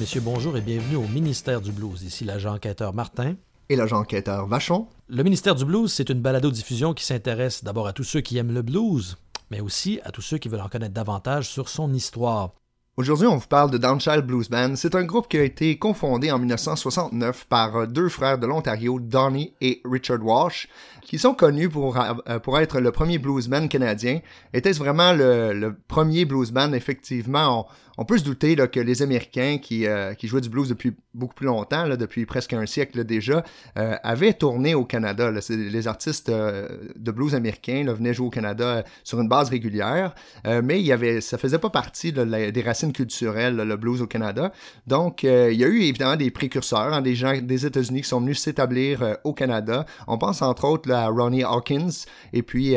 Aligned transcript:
Messieurs, 0.00 0.22
bonjour 0.22 0.56
et 0.56 0.62
bienvenue 0.62 0.96
au 0.96 1.06
ministère 1.06 1.60
du 1.60 1.72
blues. 1.72 2.02
Ici 2.04 2.24
l'agent 2.24 2.54
enquêteur 2.54 2.94
Martin. 2.94 3.34
Et 3.68 3.76
l'agent 3.76 3.98
enquêteur 3.98 4.46
Vachon. 4.46 4.86
Le 5.08 5.22
ministère 5.22 5.54
du 5.54 5.66
blues, 5.66 5.92
c'est 5.92 6.08
une 6.08 6.22
balado-diffusion 6.22 6.94
qui 6.94 7.04
s'intéresse 7.04 7.62
d'abord 7.62 7.86
à 7.86 7.92
tous 7.92 8.04
ceux 8.04 8.22
qui 8.22 8.38
aiment 8.38 8.54
le 8.54 8.62
blues, 8.62 9.18
mais 9.50 9.60
aussi 9.60 10.00
à 10.02 10.10
tous 10.10 10.22
ceux 10.22 10.38
qui 10.38 10.48
veulent 10.48 10.62
en 10.62 10.70
connaître 10.70 10.94
davantage 10.94 11.50
sur 11.50 11.68
son 11.68 11.92
histoire. 11.92 12.54
Aujourd'hui, 12.96 13.26
on 13.26 13.36
vous 13.36 13.46
parle 13.46 13.70
de 13.70 13.76
Downchild 13.76 14.26
Blues 14.26 14.48
Band. 14.48 14.74
C'est 14.76 14.94
un 14.94 15.04
groupe 15.04 15.28
qui 15.28 15.36
a 15.36 15.42
été 15.42 15.78
confondé 15.78 16.32
en 16.32 16.38
1969 16.38 17.46
par 17.46 17.86
deux 17.86 18.08
frères 18.08 18.38
de 18.38 18.46
l'Ontario, 18.46 19.00
Donnie 19.00 19.52
et 19.60 19.82
Richard 19.84 20.24
Walsh, 20.24 20.66
qui 21.02 21.18
sont 21.18 21.34
connus 21.34 21.68
pour, 21.68 21.98
euh, 21.98 22.38
pour 22.38 22.58
être 22.58 22.80
le 22.80 22.92
premier 22.92 23.18
blues 23.18 23.48
band 23.48 23.68
canadien. 23.68 24.20
Était-ce 24.52 24.78
vraiment 24.78 25.12
le, 25.12 25.74
premier 25.88 26.24
blues 26.24 26.50
band? 26.50 26.72
Effectivement, 26.72 27.66
on, 27.98 28.04
peut 28.04 28.18
se 28.18 28.24
douter 28.24 28.56
que 28.56 28.80
les 28.80 29.02
Américains 29.02 29.58
qui, 29.58 29.86
euh, 29.86 30.14
qui 30.14 30.26
jouaient 30.26 30.40
du 30.40 30.48
blues 30.48 30.68
depuis 30.68 30.92
beaucoup 31.12 31.34
plus 31.34 31.46
longtemps, 31.46 31.88
depuis 31.88 32.24
presque 32.26 32.52
un 32.52 32.66
siècle 32.66 33.04
déjà, 33.04 33.44
euh, 33.78 33.96
avaient 34.02 34.32
tourné 34.32 34.74
au 34.74 34.84
Canada. 34.84 35.30
Les 35.50 35.88
artistes 35.88 36.30
de 36.30 37.10
blues 37.10 37.34
américains 37.34 37.84
venaient 37.92 38.14
jouer 38.14 38.28
au 38.28 38.30
Canada 38.30 38.84
sur 39.04 39.20
une 39.20 39.28
base 39.28 39.50
régulière, 39.50 40.14
mais 40.44 40.80
il 40.80 40.86
y 40.86 40.92
avait, 40.92 41.20
ça 41.20 41.36
faisait 41.36 41.58
pas 41.58 41.70
partie 41.70 42.12
des 42.12 42.62
racines 42.64 42.92
culturelles, 42.92 43.56
le 43.56 43.76
blues 43.76 44.02
au 44.02 44.06
Canada. 44.06 44.52
Donc, 44.86 45.24
il 45.24 45.54
y 45.54 45.64
a 45.64 45.66
eu 45.66 45.82
évidemment 45.82 46.16
des 46.16 46.30
précurseurs, 46.30 46.92
hein, 46.92 47.02
des 47.02 47.14
gens 47.14 47.36
des 47.40 47.66
États-Unis 47.66 48.02
qui 48.02 48.08
sont 48.08 48.20
venus 48.20 48.40
s'établir 48.40 49.18
au 49.24 49.32
Canada. 49.32 49.84
On 50.06 50.16
pense 50.16 50.42
entre 50.42 50.64
autres 50.64 50.89
à 50.90 51.08
Ronnie 51.08 51.44
Hawkins 51.44 52.06
et 52.32 52.42
puis 52.42 52.76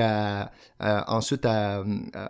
ensuite 0.79 1.45
à, 1.45 1.83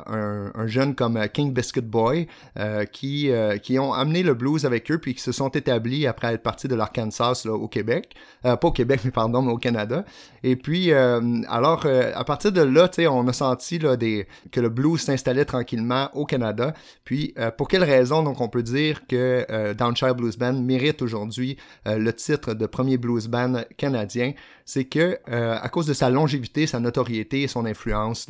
un, 0.08 0.52
un, 0.54 0.68
jeune 0.68 0.96
comme 0.96 1.20
King 1.30 1.54
Biscuit 1.54 1.82
Boy 1.82 2.28
euh, 2.58 2.86
qui, 2.86 3.32
euh, 3.32 3.58
qui 3.58 3.80
ont 3.80 3.94
amené 3.94 4.24
le 4.24 4.34
blues 4.34 4.66
avec 4.66 4.92
eux 4.92 4.98
puis 4.98 5.16
qui 5.16 5.22
se 5.22 5.32
sont 5.32 5.50
établis 5.50 6.08
après 6.08 6.34
être 6.34 6.44
partis 6.44 6.68
de 6.68 6.76
l'Arkansas 6.76 7.46
au 7.46 7.68
Québec. 7.68 8.16
Euh, 8.46 8.56
pas 8.56 8.68
au 8.68 8.72
Québec, 8.72 9.02
mais 9.04 9.12
pardon, 9.12 9.42
mais 9.42 9.52
au 9.52 9.58
Canada. 9.58 10.06
Et 10.44 10.56
puis, 10.56 10.92
alors, 10.92 11.86
à 11.86 12.24
partir 12.26 12.52
de 12.52 12.62
là, 12.62 12.90
on 13.10 13.28
a 13.30 13.34
senti 13.34 13.80
que 13.80 14.60
le 14.60 14.70
blues 14.70 15.00
s'installait 15.00 15.46
tranquillement 15.46 16.10
au 16.14 16.26
Canada. 16.26 16.74
Puis, 17.06 17.34
pour 17.58 17.70
quelle 17.70 17.86
raison, 17.86 18.24
donc, 18.24 18.42
on 18.42 18.50
peut 18.50 18.62
dire 18.62 19.08
que 19.08 19.74
Downshire 19.74 20.16
Blues 20.16 20.38
Band 20.38 20.54
mérite 20.54 21.02
aujourd'hui 21.02 21.58
le 21.86 22.12
titre 22.12 22.54
de 22.54 22.66
premier 22.66 22.98
blues 22.98 23.28
band 23.28 23.62
canadien? 23.78 24.34
C'est 24.66 24.84
que 24.84 25.18
à 25.28 25.70
cause 25.74 25.88
de 25.88 25.94
sa 25.94 26.10
longévité, 26.10 26.68
sa 26.68 26.80
notoriété 26.80 27.42
et 27.42 27.48
son 27.48 27.66
influence 27.66 28.28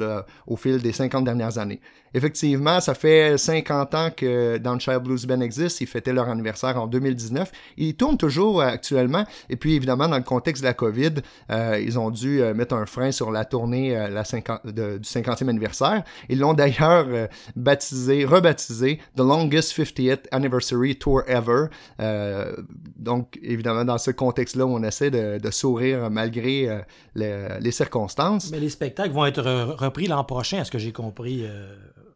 au 0.48 0.56
fil 0.56 0.82
des 0.82 0.94
50 0.94 1.26
dernières 1.26 1.58
années. 1.58 1.82
Effectivement, 2.16 2.80
ça 2.80 2.94
fait 2.94 3.38
50 3.38 3.96
ans 3.96 4.10
que 4.16 4.58
Downshire 4.58 5.02
Blues 5.02 5.26
Band 5.26 5.42
existe. 5.42 5.82
Ils 5.82 5.88
fêtaient 5.88 6.14
leur 6.14 6.30
anniversaire 6.30 6.80
en 6.80 6.86
2019. 6.86 7.52
Ils 7.78 7.96
tournent 7.96 8.18
toujours 8.18 8.62
euh, 8.62 8.68
actuellement. 8.68 9.26
Et 9.50 9.56
puis, 9.56 9.74
évidemment, 9.74 10.08
dans 10.08 10.18
le 10.18 10.24
contexte 10.24 10.62
de 10.62 10.68
la 10.68 10.76
COVID, 10.76 11.14
euh, 11.50 11.82
ils 11.84 11.98
ont 11.98 12.12
dû 12.12 12.42
euh, 12.42 12.54
mettre 12.54 12.76
un 12.76 12.86
frein 12.86 13.12
sur 13.12 13.32
la 13.32 13.46
tournée 13.46 13.94
la 13.94 14.24
50, 14.24 14.68
de, 14.68 14.98
du 15.00 15.10
50e 15.10 15.50
anniversaire. 15.50 16.04
Ils 16.30 16.40
l'ont 16.40 16.54
d'ailleurs 16.54 17.08
baptisé, 17.56 18.26
rebaptisé 18.26 19.00
The 19.16 19.22
Longest 19.22 19.78
50th 19.78 20.26
Anniversary 20.32 20.96
Tour 20.96 21.24
Ever. 21.28 21.68
donc, 22.98 23.40
évidemment, 23.42 23.86
dans 23.86 23.98
ce 23.98 24.12
contexte-là, 24.12 24.66
on 24.66 24.84
essaie 24.84 25.10
de 25.12 25.52
sourire 25.52 26.10
malgré 26.10 26.84
les, 27.16 27.33
les, 27.60 27.72
circonstances. 27.72 28.52
Mais 28.52 28.60
les 28.60 28.70
spectacles 28.70 29.12
vont 29.12 29.26
être 29.26 29.42
repris 29.78 30.08
l'an 30.08 30.24
prochain, 30.24 30.60
à 30.60 30.66
ce 30.66 30.72
que 30.72 30.80
j'ai 30.80 30.92
compris. 30.92 31.46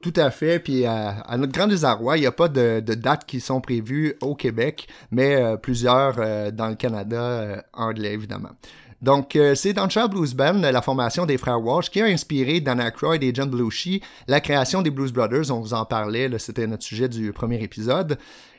Tout 0.01 0.13
à 0.15 0.29
fait. 0.29 0.59
Puis 0.59 0.85
à, 0.85 1.35
notre 1.37 1.51
grand 1.51 1.67
désarroi, 1.67 2.17
il 2.17 2.21
n'y 2.21 2.27
a 2.27 2.31
pas 2.31 2.47
de, 2.47 2.81
de, 2.85 2.93
dates 2.93 3.25
qui 3.25 3.39
sont 3.39 3.61
prévues 3.61 4.15
au 4.21 4.35
Québec, 4.35 4.87
mais 5.11 5.35
euh, 5.35 5.57
plusieurs 5.57 6.15
euh, 6.19 6.51
dans 6.51 6.67
le 6.67 6.75
Canada 6.75 7.21
euh, 7.21 7.61
anglais, 7.73 8.13
évidemment. 8.13 8.51
Donc, 8.99 9.37
c'est 9.53 9.73
dans 9.73 9.85
le 9.85 10.07
Blues 10.07 10.33
Band, 10.33 10.53
la 10.53 10.81
formation 10.81 11.27
des 11.27 11.37
frères 11.37 11.61
Walsh, 11.61 11.91
qui 11.91 12.01
a 12.01 12.05
inspiré 12.05 12.61
Dan 12.61 12.79
Aykroyd 12.79 13.21
et 13.21 13.31
John 13.31 13.47
Belushi 13.47 14.01
la 14.27 14.41
création 14.41 14.81
des 14.81 14.89
Blues 14.89 15.13
Brothers. 15.13 15.51
On 15.51 15.59
vous 15.59 15.75
en 15.75 15.85
parlait, 15.85 16.31
c'était 16.39 16.65
notre 16.65 16.81
sujet 16.81 17.07
du 17.07 17.31
premier 17.31 17.61
épisode. 17.61 18.17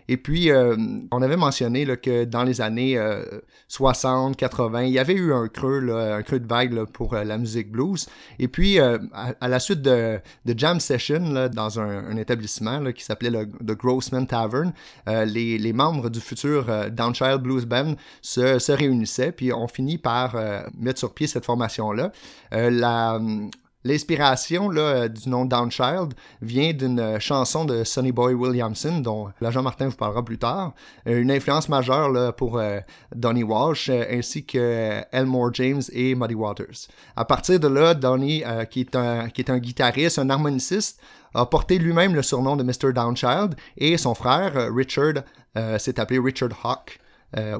Et 0.08 0.16
puis, 0.16 0.50
euh, 0.50 0.74
on 1.10 1.20
avait 1.20 1.36
mentionné 1.36 1.84
que 1.98 2.24
dans 2.24 2.42
les 2.42 2.60
années 2.60 2.98
60, 3.68 4.32
euh, 4.32 4.34
80, 4.34 4.84
il 4.84 4.92
y 4.92 4.98
avait 4.98 5.14
eu 5.14 5.34
un 5.34 5.48
creux, 5.48 5.90
un 5.90 6.22
creux 6.22 6.40
de 6.40 6.46
vague 6.46 6.84
pour 6.86 7.14
euh, 7.14 7.24
la 7.24 7.36
musique 7.36 7.70
blues. 7.70 8.08
Et 8.38 8.48
puis, 8.48 8.78
à, 8.80 9.48
la 9.48 9.60
suite 9.60 9.82
de, 9.82 10.18
de 10.46 10.58
jam 10.58 10.80
session 10.80 11.48
dans 11.52 11.78
un, 11.78 12.16
établissement 12.16 12.92
qui 12.92 13.04
s'appelait 13.04 13.30
le 13.30 13.46
The 13.46 13.76
Grossman 13.76 14.26
Tavern, 14.26 14.72
les, 15.06 15.58
les, 15.58 15.72
membres 15.72 16.08
du 16.08 16.20
futur 16.20 16.66
Downchild 16.90 17.42
Blues 17.42 17.66
Band 17.66 17.94
se, 18.22 18.58
se 18.58 18.72
réunissaient, 18.72 19.32
puis 19.32 19.52
on 19.52 19.68
finit 19.68 19.98
par 19.98 20.36
mettre 20.78 20.98
sur 20.98 21.12
pied 21.14 21.26
cette 21.26 21.44
formation-là. 21.44 22.10
la 22.50 23.20
L'inspiration 23.88 24.70
euh, 24.76 25.08
du 25.08 25.30
nom 25.30 25.46
Downchild 25.46 26.12
vient 26.42 26.74
d'une 26.74 27.00
euh, 27.00 27.18
chanson 27.18 27.64
de 27.64 27.84
Sonny 27.84 28.12
Boy 28.12 28.34
Williamson, 28.34 29.00
dont 29.00 29.30
l'agent 29.40 29.62
Martin 29.62 29.88
vous 29.88 29.96
parlera 29.96 30.22
plus 30.22 30.36
tard. 30.36 30.74
Euh, 31.06 31.22
une 31.22 31.30
influence 31.30 31.70
majeure 31.70 32.36
pour 32.36 32.60
Donny 33.14 33.42
Walsh, 33.42 33.88
ainsi 33.88 34.44
que 34.44 35.00
Elmore 35.10 35.54
James 35.54 35.80
et 35.92 36.14
Muddy 36.14 36.34
Waters. 36.34 36.88
À 37.16 37.24
partir 37.24 37.58
de 37.58 37.66
là, 37.66 37.94
Donny, 37.94 38.42
qui, 38.70 38.80
est 38.80 38.94
un, 38.94 39.58
guitariste, 39.58 40.18
un 40.18 40.28
harmoniciste, 40.28 41.00
a 41.32 41.46
porté 41.46 41.78
lui-même 41.78 42.14
le 42.14 42.20
surnom 42.20 42.56
de 42.56 42.64
Mr. 42.64 42.92
Downchild, 42.92 43.54
et 43.78 43.96
son 43.96 44.14
frère, 44.14 44.52
Richard, 44.70 45.22
s'est 45.78 45.98
appelé 45.98 46.18
Richard 46.18 46.50
Hawk 46.62 47.00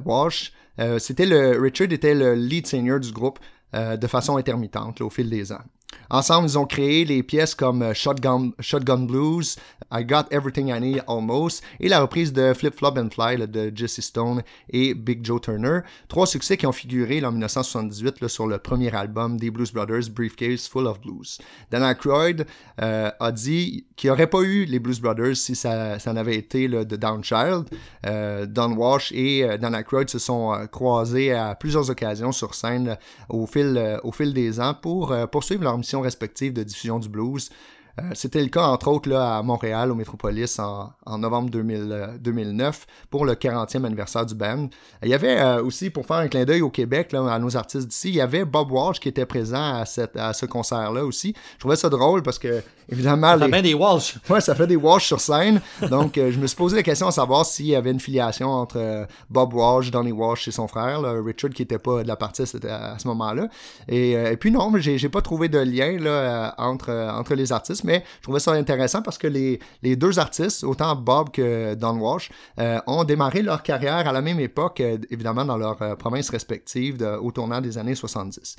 Walsh. 0.04 0.52
c'était 0.98 1.26
le, 1.26 1.58
Richard 1.58 1.90
était 1.90 2.14
le 2.14 2.34
lead 2.34 2.66
singer 2.66 3.00
du 3.00 3.12
groupe 3.12 3.38
de 3.72 4.06
façon 4.06 4.36
intermittente 4.36 5.00
au 5.00 5.08
fil 5.08 5.30
des 5.30 5.52
ans. 5.52 5.62
Ensemble, 6.10 6.48
ils 6.48 6.58
ont 6.58 6.64
créé 6.64 7.04
les 7.04 7.22
pièces 7.22 7.54
comme 7.54 7.82
euh, 7.82 7.92
Shotgun, 7.92 8.52
Shotgun 8.60 9.00
Blues, 9.00 9.56
I 9.92 10.04
Got 10.04 10.24
Everything 10.30 10.68
I 10.68 10.80
Need 10.80 11.04
Almost 11.06 11.62
et 11.80 11.88
la 11.88 12.00
reprise 12.00 12.32
de 12.32 12.54
Flip 12.54 12.74
Flop 12.74 12.94
and 12.96 13.10
Fly 13.10 13.46
de 13.46 13.70
Jesse 13.74 14.00
Stone 14.00 14.42
et 14.70 14.94
Big 14.94 15.24
Joe 15.24 15.40
Turner. 15.40 15.80
Trois 16.08 16.26
succès 16.26 16.56
qui 16.56 16.66
ont 16.66 16.72
figuré 16.72 17.22
en 17.24 17.30
1978 17.30 18.26
sur 18.28 18.46
le 18.46 18.58
premier 18.58 18.94
album 18.94 19.38
des 19.38 19.50
Blues 19.50 19.72
Brothers, 19.72 20.10
Briefcase 20.10 20.66
Full 20.68 20.86
of 20.86 21.00
Blues. 21.00 21.38
Dan 21.70 21.82
Aykroyd 21.82 22.46
euh, 22.80 23.10
a 23.20 23.32
dit 23.32 23.86
qu'il 23.96 24.08
n'y 24.08 24.12
aurait 24.12 24.26
pas 24.26 24.40
eu 24.40 24.64
les 24.64 24.78
Blues 24.78 25.00
Brothers 25.00 25.36
si 25.36 25.54
ça, 25.54 25.98
ça 25.98 26.12
n'avait 26.14 26.36
été 26.36 26.68
de 26.68 26.96
Downchild. 26.96 27.66
Euh, 28.06 28.46
Don 28.46 28.72
Walsh 28.72 29.12
et 29.12 29.58
Dan 29.58 29.74
Aykroyd 29.74 30.08
se 30.08 30.18
sont 30.18 30.66
croisés 30.72 31.32
à 31.32 31.54
plusieurs 31.54 31.90
occasions 31.90 32.32
sur 32.32 32.54
scène 32.54 32.96
au, 33.28 33.46
fil, 33.46 33.98
au 34.02 34.12
fil 34.12 34.32
des 34.32 34.58
ans 34.58 34.74
pour 34.74 35.14
poursuivre 35.30 35.64
leur 35.64 35.76
mission 35.76 35.87
respective 35.96 36.52
de 36.52 36.62
diffusion 36.62 36.98
du 36.98 37.08
blues. 37.08 37.50
Euh, 37.98 38.10
c'était 38.14 38.42
le 38.42 38.48
cas, 38.48 38.66
entre 38.66 38.88
autres, 38.88 39.08
là, 39.08 39.38
à 39.38 39.42
Montréal, 39.42 39.90
au 39.90 39.94
Métropolis, 39.94 40.58
en, 40.58 41.18
novembre 41.18 41.50
2009, 41.50 42.76
euh, 42.76 42.92
pour 43.10 43.24
le 43.24 43.34
40e 43.34 43.84
anniversaire 43.84 44.26
du 44.26 44.34
band. 44.34 44.68
Il 45.02 45.08
y 45.08 45.14
avait 45.14 45.38
euh, 45.38 45.62
aussi, 45.62 45.90
pour 45.90 46.06
faire 46.06 46.16
un 46.16 46.28
clin 46.28 46.44
d'œil 46.44 46.62
au 46.62 46.70
Québec, 46.70 47.12
là, 47.12 47.32
à 47.32 47.38
nos 47.38 47.56
artistes 47.56 47.88
d'ici, 47.88 48.08
il 48.08 48.14
y 48.16 48.20
avait 48.20 48.44
Bob 48.44 48.70
Walsh 48.70 49.00
qui 49.00 49.08
était 49.08 49.26
présent 49.26 49.76
à, 49.76 49.84
cette, 49.84 50.16
à 50.16 50.32
ce 50.32 50.46
concert-là 50.46 51.04
aussi. 51.04 51.34
Je 51.54 51.60
trouvais 51.60 51.76
ça 51.76 51.88
drôle 51.88 52.22
parce 52.22 52.38
que, 52.38 52.62
évidemment... 52.88 53.38
Ça 53.38 53.48
fait 53.48 53.62
des 53.62 53.74
Walsh. 53.74 54.16
Ouais, 54.28 54.40
ça 54.42 54.54
fait 54.54 54.66
des 54.66 54.76
Walsh 54.76 55.06
sur 55.06 55.20
scène. 55.20 55.60
Donc, 55.88 56.12
je 56.16 56.38
me 56.38 56.46
suis 56.46 56.56
posé 56.56 56.76
la 56.76 56.82
question 56.82 57.06
à 57.06 57.12
savoir 57.12 57.46
s'il 57.46 57.66
y 57.66 57.74
avait 57.74 57.90
une 57.90 58.00
filiation 58.00 58.50
entre 58.50 59.06
Bob 59.30 59.54
Walsh, 59.54 59.90
Donny 59.90 60.12
Walsh 60.12 60.48
et 60.48 60.50
son 60.50 60.68
frère, 60.68 61.00
Richard, 61.24 61.50
qui 61.50 61.62
n'était 61.62 61.78
pas 61.78 62.02
de 62.02 62.08
la 62.08 62.16
partie 62.16 62.42
à, 62.42 62.98
ce 62.98 63.08
moment-là. 63.08 63.48
Et, 63.88 64.12
et, 64.12 64.36
puis 64.36 64.50
non, 64.50 64.70
j'ai 64.76 65.08
pas 65.08 65.22
trouvé 65.22 65.48
de 65.48 65.58
lien 65.58 65.98
là, 65.98 66.54
entre, 66.58 66.92
entre 66.92 67.34
les 67.34 67.52
artistes, 67.52 67.84
mais 67.88 68.04
je 68.18 68.22
trouvais 68.22 68.38
ça 68.38 68.52
intéressant 68.52 69.00
parce 69.00 69.16
que 69.16 69.26
les, 69.26 69.96
deux 69.96 70.18
artistes, 70.18 70.62
autant 70.62 70.94
Bob 70.94 71.30
que 71.30 71.74
Don 71.74 71.96
Walsh, 71.98 72.30
euh, 72.60 72.78
ont 72.86 73.02
démarré 73.02 73.40
leur 73.40 73.62
carrière 73.62 74.06
à 74.06 74.12
la 74.12 74.20
même 74.20 74.38
époque, 74.40 74.80
euh, 74.80 74.98
évidemment 75.10 75.46
dans 75.46 75.56
leurs 75.56 75.80
euh, 75.80 75.96
provinces 75.96 76.28
respectives 76.28 77.02
au 77.22 77.32
tournant 77.32 77.60
des 77.60 77.78
années 77.78 77.94
70. 77.94 78.56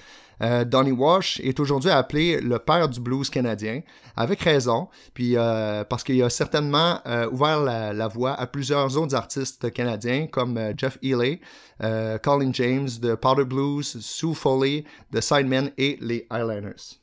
Donny 0.67 0.91
Walsh 0.93 1.41
est 1.41 1.59
aujourd'hui 1.59 1.89
appelé 1.89 2.39
le 2.39 2.59
père 2.59 2.87
du 2.87 3.01
blues 3.01 3.29
canadien, 3.29 3.81
avec 4.15 4.39
raison, 4.39 4.87
puis 5.13 5.35
parce 5.89 6.01
qu'il 6.05 6.23
a 6.23 6.29
certainement 6.29 7.01
ouvert 7.29 7.59
la, 7.59 8.07
voie 8.07 8.35
à 8.35 8.47
plusieurs 8.47 8.97
autres 8.97 9.15
artistes 9.15 9.69
canadiens 9.73 10.27
comme 10.27 10.57
Jeff 10.77 10.97
Ely, 11.03 11.41
Colin 12.23 12.51
James 12.53 12.87
de 13.01 13.15
Powder 13.15 13.43
Blues, 13.43 13.99
Sue 13.99 14.33
Foley, 14.33 14.85
The 15.13 15.19
Sidemen 15.19 15.71
et 15.77 15.97
les 15.99 16.25
Highliners. 16.29 16.99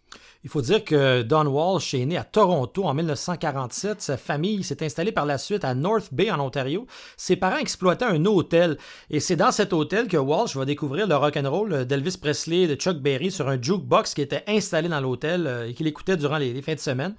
Il 0.46 0.48
faut 0.48 0.62
dire 0.62 0.84
que 0.84 1.22
Don 1.22 1.44
Walsh 1.46 1.92
est 1.94 2.06
né 2.06 2.16
à 2.16 2.22
Toronto 2.22 2.84
en 2.84 2.94
1947. 2.94 4.00
Sa 4.00 4.16
famille 4.16 4.62
s'est 4.62 4.84
installée 4.84 5.10
par 5.10 5.26
la 5.26 5.38
suite 5.38 5.64
à 5.64 5.74
North 5.74 6.14
Bay 6.14 6.30
en 6.30 6.38
Ontario. 6.38 6.86
Ses 7.16 7.34
parents 7.34 7.56
exploitaient 7.56 8.04
un 8.04 8.24
hôtel 8.26 8.78
et 9.10 9.18
c'est 9.18 9.34
dans 9.34 9.50
cet 9.50 9.72
hôtel 9.72 10.06
que 10.06 10.16
Walsh 10.16 10.54
va 10.54 10.64
découvrir 10.64 11.08
le 11.08 11.16
rock 11.16 11.36
and 11.36 11.50
roll 11.50 11.84
d'Elvis 11.84 12.16
Presley 12.22 12.60
et 12.60 12.68
de 12.68 12.76
Chuck 12.76 12.98
Berry 12.98 13.32
sur 13.32 13.48
un 13.48 13.60
jukebox 13.60 14.14
qui 14.14 14.22
était 14.22 14.44
installé 14.46 14.88
dans 14.88 15.00
l'hôtel 15.00 15.48
euh, 15.48 15.68
et 15.68 15.74
qu'il 15.74 15.88
écoutait 15.88 16.16
durant 16.16 16.38
les, 16.38 16.62
fins 16.62 16.74
de 16.74 16.78
semaine. 16.78 17.16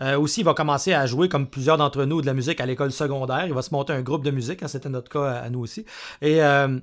Euh, 0.00 0.16
aussi, 0.16 0.42
il 0.42 0.44
va 0.44 0.54
commencer 0.54 0.92
à 0.92 1.04
jouer 1.04 1.28
comme 1.28 1.48
plusieurs 1.48 1.78
d'entre 1.78 2.04
nous 2.04 2.20
de 2.20 2.26
la 2.26 2.34
musique 2.34 2.60
à 2.60 2.66
l'école 2.66 2.92
secondaire. 2.92 3.44
Il 3.48 3.54
va 3.54 3.62
se 3.62 3.74
monter 3.74 3.92
un 3.92 4.02
groupe 4.02 4.22
de 4.22 4.30
musique, 4.30 4.62
hein, 4.62 4.68
c'était 4.68 4.88
notre 4.88 5.10
cas 5.10 5.28
à, 5.28 5.50
nous 5.50 5.58
aussi. 5.58 5.84
Et 6.22 6.44
euh, 6.44 6.78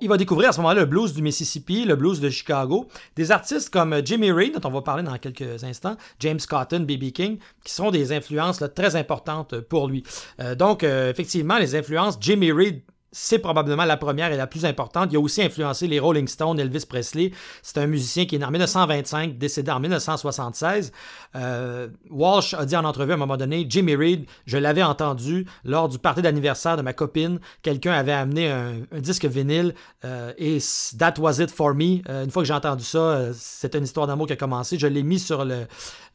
il 0.00 0.08
va 0.08 0.16
découvrir 0.16 0.48
à 0.48 0.52
ce 0.52 0.58
moment-là 0.58 0.80
le 0.80 0.86
blues 0.86 1.12
du 1.12 1.22
Mississippi, 1.22 1.84
le 1.84 1.94
blues 1.94 2.18
de 2.18 2.28
Chicago, 2.28 2.88
des 3.14 3.30
artistes 3.30 3.70
comme 3.70 4.04
Jimmy 4.04 4.32
Reed 4.32 4.58
dont 4.58 4.68
on 4.68 4.72
va 4.72 4.82
parler 4.82 5.04
dans 5.04 5.16
quelques 5.16 5.27
quelques 5.32 5.64
instants, 5.64 5.96
James 6.20 6.40
Cotton, 6.48 6.80
B.B. 6.80 7.10
King, 7.12 7.38
qui 7.64 7.72
sont 7.72 7.90
des 7.90 8.12
influences 8.12 8.62
très 8.74 8.96
importantes 8.96 9.60
pour 9.60 9.88
lui. 9.88 10.02
Euh, 10.40 10.54
donc, 10.54 10.84
euh, 10.84 11.10
effectivement, 11.10 11.58
les 11.58 11.74
influences, 11.74 12.18
Jimmy 12.20 12.52
Reed 12.52 12.82
c'est 13.12 13.38
probablement 13.38 13.84
la 13.84 13.96
première 13.96 14.32
et 14.32 14.36
la 14.36 14.46
plus 14.46 14.64
importante. 14.64 15.08
Il 15.12 15.16
a 15.16 15.20
aussi 15.20 15.42
influencé 15.42 15.86
les 15.86 15.98
Rolling 15.98 16.28
Stones, 16.28 16.58
Elvis 16.58 16.84
Presley. 16.86 17.32
C'est 17.62 17.78
un 17.78 17.86
musicien 17.86 18.26
qui 18.26 18.36
est 18.36 18.38
né 18.38 18.44
en 18.44 18.50
1925, 18.50 19.38
décédé 19.38 19.70
en 19.70 19.80
1976. 19.80 20.92
Euh, 21.36 21.88
Walsh 22.10 22.54
a 22.54 22.66
dit 22.66 22.76
en 22.76 22.84
entrevue 22.84 23.12
à 23.12 23.14
un 23.14 23.18
moment 23.18 23.36
donné, 23.36 23.66
Jimmy 23.68 23.94
Reed, 23.96 24.26
je 24.46 24.58
l'avais 24.58 24.82
entendu 24.82 25.46
lors 25.64 25.88
du 25.88 25.98
party 25.98 26.22
d'anniversaire 26.22 26.76
de 26.76 26.82
ma 26.82 26.92
copine. 26.92 27.40
Quelqu'un 27.62 27.92
avait 27.92 28.12
amené 28.12 28.50
un, 28.50 28.74
disque 28.98 29.24
vinyle 29.24 29.74
euh, 30.04 30.32
et 30.36 30.58
That 30.98 31.14
Was 31.18 31.42
It 31.42 31.50
For 31.50 31.74
Me. 31.74 32.00
Euh, 32.08 32.24
une 32.24 32.30
fois 32.30 32.42
que 32.42 32.46
j'ai 32.48 32.54
entendu 32.54 32.84
ça, 32.84 33.30
c'est 33.34 33.74
une 33.74 33.84
histoire 33.84 34.06
d'amour 34.06 34.26
qui 34.26 34.34
a 34.34 34.36
commencé. 34.36 34.78
Je 34.78 34.86
l'ai 34.86 35.02
mis 35.02 35.18
sur 35.18 35.44
le, 35.44 35.66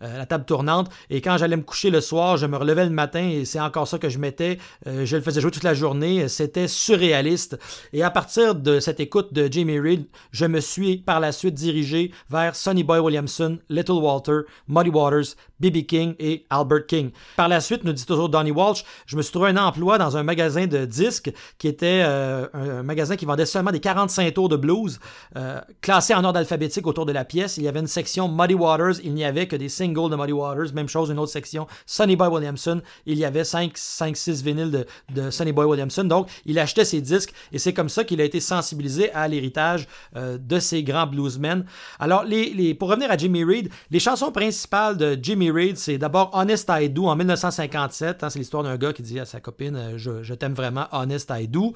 la 0.03 0.25
table 0.25 0.45
tournante 0.45 0.89
et 1.09 1.21
quand 1.21 1.37
j'allais 1.37 1.57
me 1.57 1.63
coucher 1.63 1.89
le 1.89 2.01
soir, 2.01 2.37
je 2.37 2.45
me 2.45 2.57
relevais 2.57 2.85
le 2.85 2.91
matin 2.91 3.27
et 3.27 3.45
c'est 3.45 3.59
encore 3.59 3.87
ça 3.87 3.97
que 3.97 4.09
je 4.09 4.19
mettais. 4.19 4.57
je 4.85 5.15
le 5.15 5.21
faisais 5.21 5.41
jouer 5.41 5.51
toute 5.51 5.63
la 5.63 5.73
journée. 5.73 6.27
C'était 6.27 6.67
surréaliste. 6.67 7.57
Et 7.93 8.03
à 8.03 8.09
partir 8.09 8.55
de 8.55 8.79
cette 8.79 8.99
écoute 8.99 9.33
de 9.33 9.51
Jamie 9.51 9.79
Reed, 9.79 10.05
je 10.31 10.45
me 10.45 10.59
suis 10.59 10.97
par 10.97 11.19
la 11.19 11.31
suite 11.31 11.53
dirigé 11.53 12.11
vers 12.29 12.55
Sonny 12.55 12.83
Boy 12.83 12.99
Williamson, 12.99 13.59
Little 13.69 13.93
Walter, 13.93 14.41
Muddy 14.67 14.89
Waters, 14.89 15.35
B.B. 15.59 15.85
King 15.85 16.15
et 16.19 16.45
Albert 16.49 16.87
King. 16.87 17.11
Par 17.37 17.47
la 17.47 17.61
suite, 17.61 17.83
nous 17.83 17.93
dit 17.93 18.05
toujours 18.05 18.29
Donnie 18.29 18.51
Walsh, 18.51 18.83
je 19.05 19.15
me 19.15 19.21
suis 19.21 19.31
trouvé 19.31 19.49
un 19.49 19.57
emploi 19.57 19.97
dans 19.97 20.17
un 20.17 20.23
magasin 20.23 20.67
de 20.67 20.85
disques 20.85 21.31
qui 21.57 21.67
était 21.67 22.03
euh, 22.05 22.47
un, 22.53 22.83
magasin 22.83 23.15
qui 23.15 23.25
vendait 23.25 23.45
seulement 23.45 23.71
des 23.71 23.79
45 23.79 24.33
tours 24.33 24.49
de 24.49 24.57
blues, 24.57 24.99
euh, 25.37 25.61
classés 25.81 26.13
en 26.13 26.23
ordre 26.23 26.39
alphabétique 26.39 26.85
autour 26.87 27.05
de 27.05 27.13
la 27.13 27.23
pièce. 27.23 27.57
Il 27.57 27.63
y 27.63 27.67
avait 27.67 27.79
une 27.79 27.87
section 27.87 28.27
Muddy 28.27 28.55
Waters, 28.55 28.95
il 29.03 29.13
n'y 29.13 29.23
avait 29.23 29.47
que 29.47 29.55
des 29.55 29.69
singles 29.69 29.92
de 29.93 30.15
Muddy 30.15 30.33
Waters. 30.33 30.73
Même 30.73 30.89
chose, 30.89 31.09
une 31.09 31.19
autre 31.19 31.31
section 31.31 31.67
Sonny 31.85 32.15
Boy 32.15 32.27
Williamson, 32.27 32.81
il 33.05 33.17
y 33.17 33.25
avait 33.25 33.43
5-6 33.43 34.43
vinyles 34.43 34.71
de, 34.71 34.85
de 35.13 35.29
Sonny 35.29 35.51
Boy 35.51 35.65
Williamson. 35.65 36.03
Donc, 36.03 36.29
il 36.45 36.59
achetait 36.59 36.85
ses 36.85 37.01
disques 37.01 37.33
et 37.51 37.59
c'est 37.59 37.73
comme 37.73 37.89
ça 37.89 38.03
qu'il 38.03 38.19
a 38.21 38.23
été 38.23 38.39
sensibilisé 38.39 39.11
à 39.13 39.27
l'héritage 39.27 39.87
euh, 40.15 40.37
de 40.37 40.59
ces 40.59 40.83
grands 40.83 41.07
bluesmen. 41.07 41.65
Alors, 41.99 42.23
les, 42.23 42.73
pour 42.73 42.89
revenir 42.89 43.11
à 43.11 43.17
Jimmy 43.17 43.43
Reed, 43.43 43.69
les 43.91 43.99
chansons 43.99 44.31
principales 44.31 44.97
de 44.97 45.17
Jimmy 45.21 45.51
Reed, 45.51 45.77
c'est 45.77 45.97
d'abord 45.97 46.31
Honest 46.33 46.69
I 46.69 46.89
Do 46.89 47.05
en 47.05 47.15
1957. 47.15 48.23
Hein, 48.23 48.29
c'est 48.29 48.39
l'histoire 48.39 48.63
d'un 48.63 48.77
gars 48.77 48.93
qui 48.93 49.01
dit 49.01 49.19
à 49.19 49.25
sa 49.25 49.39
copine 49.39 49.75
euh, 49.75 49.97
Je, 49.97 50.33
t'aime 50.33 50.53
vraiment, 50.53 50.85
Honest 50.91 51.31
I 51.35 51.47
Do. 51.47 51.73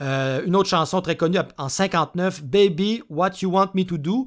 Euh, 0.00 0.42
une 0.46 0.56
autre 0.56 0.68
chanson 0.68 1.00
très 1.00 1.16
connue 1.16 1.38
en 1.56 1.68
59, 1.68 2.42
Baby, 2.44 3.02
What 3.10 3.30
You 3.42 3.50
Want 3.50 3.70
Me 3.74 3.84
to 3.84 3.98
Do. 3.98 4.26